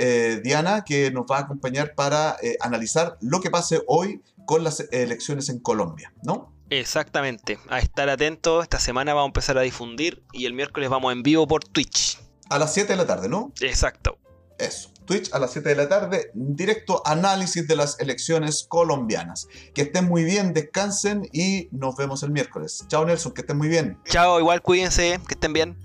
Diana, 0.43 0.84
que 0.84 1.12
nos 1.12 1.26
va 1.26 1.38
a 1.38 1.41
acompañar 1.41 1.95
para 1.95 2.38
analizar 2.60 3.17
lo 3.21 3.39
que 3.39 3.50
pase 3.50 3.82
hoy 3.88 4.21
con 4.45 4.63
las 4.63 4.82
elecciones 4.91 5.50
en 5.50 5.60
Colombia, 5.60 6.13
¿no? 6.23 6.56
Exactamente, 6.69 7.60
a 7.69 7.80
estar 7.80 8.10
atento. 8.10 8.62
Esta 8.62 8.80
semana 8.80 9.13
vamos 9.13 9.27
a 9.27 9.32
empezar 9.32 9.58
a 9.58 9.62
difundir 9.62 10.23
y 10.34 10.45
el 10.45 10.53
miércoles 10.53 10.89
vamos 10.89 11.13
en 11.13 11.23
vivo 11.23 11.47
por 11.47 11.63
Twitch. 11.63 12.19
A 12.49 12.60
las 12.60 12.73
7 12.73 12.93
de 12.93 12.97
la 12.97 13.08
tarde, 13.08 13.30
¿no? 13.30 13.53
Exacto. 13.62 14.17
Eso. 14.60 14.89
Twitch 15.06 15.34
a 15.34 15.39
las 15.39 15.51
7 15.53 15.69
de 15.69 15.75
la 15.75 15.88
tarde, 15.88 16.32
directo 16.34 17.01
análisis 17.06 17.65
de 17.67 17.75
las 17.77 17.99
elecciones 17.99 18.65
colombianas. 18.67 19.47
Que 19.73 19.84
estén 19.84 20.06
muy 20.06 20.25
bien, 20.25 20.53
descansen 20.53 21.27
y 21.32 21.69
nos 21.71 21.95
vemos 21.95 22.23
el 22.23 22.32
miércoles. 22.32 22.84
Chao 22.89 23.06
Nelson, 23.06 23.34
que 23.34 23.41
estén 23.41 23.58
muy 23.58 23.69
bien. 23.69 23.97
Chao, 24.06 24.39
igual 24.39 24.62
cuídense, 24.62 25.19
que 25.27 25.36
estén 25.36 25.53
bien. 25.53 25.77